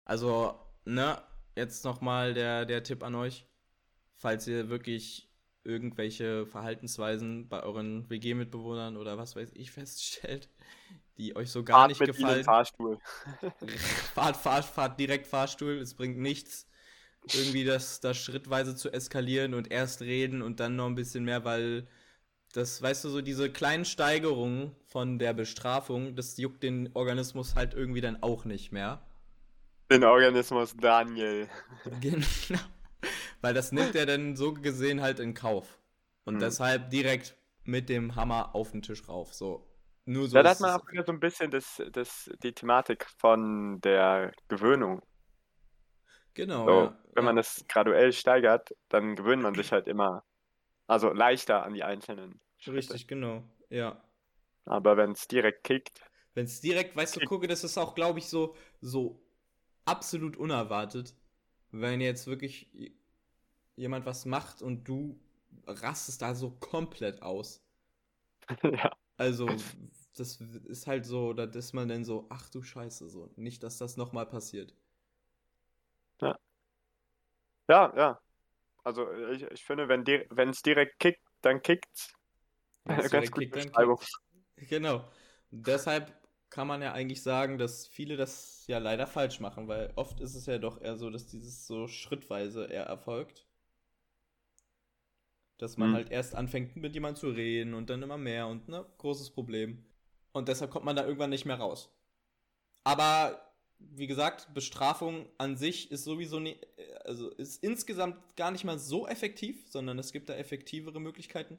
[0.05, 1.23] Also, ne,
[1.55, 3.47] jetzt nochmal der, der Tipp an euch.
[4.17, 5.31] Falls ihr wirklich
[5.63, 10.49] irgendwelche Verhaltensweisen bei euren WG-Mitbewohnern oder was weiß ich feststellt,
[11.19, 12.45] die euch so gar fahrt nicht mit gefallen.
[12.45, 12.99] Fahrstuhl.
[14.15, 16.67] fahrt, fahrt, fahrt direkt Fahrstuhl, es bringt nichts
[17.33, 21.45] irgendwie das, das schrittweise zu eskalieren und erst reden und dann noch ein bisschen mehr,
[21.45, 21.87] weil
[22.53, 27.75] das, weißt du, so diese kleinen Steigerungen von der Bestrafung, das juckt den Organismus halt
[27.75, 29.03] irgendwie dann auch nicht mehr.
[29.91, 31.49] Den Organismus Daniel.
[32.01, 32.27] Genau.
[33.41, 35.79] Weil das nimmt er dann so gesehen halt in Kauf.
[36.25, 36.41] Und hm.
[36.41, 39.35] deshalb direkt mit dem Hammer auf den Tisch rauf.
[39.35, 39.67] So.
[40.07, 40.41] Nur so.
[40.41, 45.03] Da hat man auch wieder so ein bisschen das, das, die Thematik von der Gewöhnung.
[46.37, 46.67] Genau.
[46.67, 46.99] So, ja.
[47.15, 50.23] Wenn man das graduell steigert, dann gewöhnt man sich halt immer,
[50.87, 52.77] also leichter an die einzelnen Schritte.
[52.77, 53.43] Richtig, genau.
[53.71, 54.05] Ja.
[54.67, 56.01] Aber wenn es direkt kickt.
[56.35, 59.23] Wenn es direkt, weißt du, gucke, das ist auch, glaube ich, so, so
[59.87, 61.15] absolut unerwartet.
[61.71, 62.71] Wenn jetzt wirklich
[63.75, 65.19] jemand was macht und du
[65.67, 67.65] rastest da so komplett aus.
[68.63, 68.93] ja.
[69.17, 69.49] Also,
[70.15, 73.33] das ist halt so, da ist man dann so, ach du Scheiße, so.
[73.37, 74.75] Nicht, dass das nochmal passiert.
[77.69, 77.93] Ja.
[77.97, 78.21] Ja.
[78.85, 82.13] Also, ich, ich finde, wenn es direkt kickt, dann kickt's.
[82.87, 83.99] Ganz direkt gute kickt, Beschreibung.
[83.99, 84.21] kickt's.
[84.57, 85.05] Genau.
[85.51, 86.13] Deshalb
[86.51, 90.35] kann man ja eigentlich sagen, dass viele das ja leider falsch machen, weil oft ist
[90.35, 93.47] es ja doch eher so, dass dieses so schrittweise eher erfolgt.
[95.59, 95.95] Dass man Hm.
[95.95, 99.85] halt erst anfängt mit jemandem zu reden und dann immer mehr und ne, großes Problem.
[100.33, 101.91] Und deshalb kommt man da irgendwann nicht mehr raus.
[102.85, 103.46] Aber
[103.79, 106.57] wie gesagt, Bestrafung an sich ist sowieso nie,
[107.05, 111.59] also ist insgesamt gar nicht mal so effektiv, sondern es gibt da effektivere Möglichkeiten.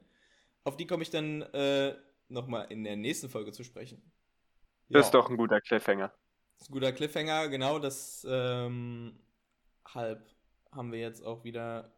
[0.63, 1.95] Auf die komme ich dann äh,
[2.29, 4.01] nochmal in der nächsten Folge zu sprechen.
[4.89, 6.13] Das ist doch ein guter Cliffhanger.
[6.57, 7.79] Das ist ein guter Cliffhanger, genau.
[7.79, 9.19] Das ähm,
[9.85, 10.27] halb
[10.71, 11.91] haben wir jetzt auch wieder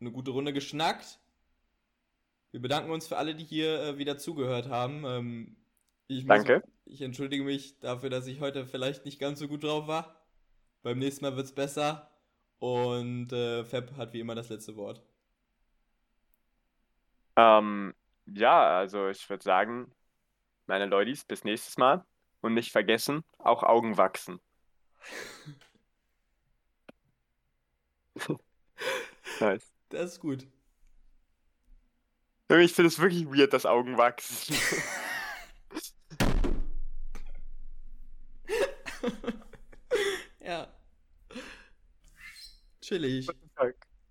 [0.00, 1.18] eine gute Runde geschnackt.
[2.50, 5.04] Wir bedanken uns für alle, die hier äh, wieder zugehört haben.
[5.04, 5.56] Ähm,
[6.08, 6.62] ich muss- Danke.
[6.92, 10.16] Ich entschuldige mich dafür, dass ich heute vielleicht nicht ganz so gut drauf war.
[10.82, 12.10] Beim nächsten Mal wird's besser.
[12.58, 15.00] Und äh, Fab hat wie immer das letzte Wort.
[17.36, 17.94] Ähm,
[18.26, 19.92] ja, also ich würde sagen,
[20.66, 22.04] meine Leutis, bis nächstes Mal.
[22.40, 24.40] Und nicht vergessen, auch Augen wachsen.
[29.40, 29.70] nice.
[29.90, 30.44] Das ist gut.
[32.48, 34.56] Ich finde es wirklich weird, dass Augen wachsen.
[42.90, 43.34] feliz.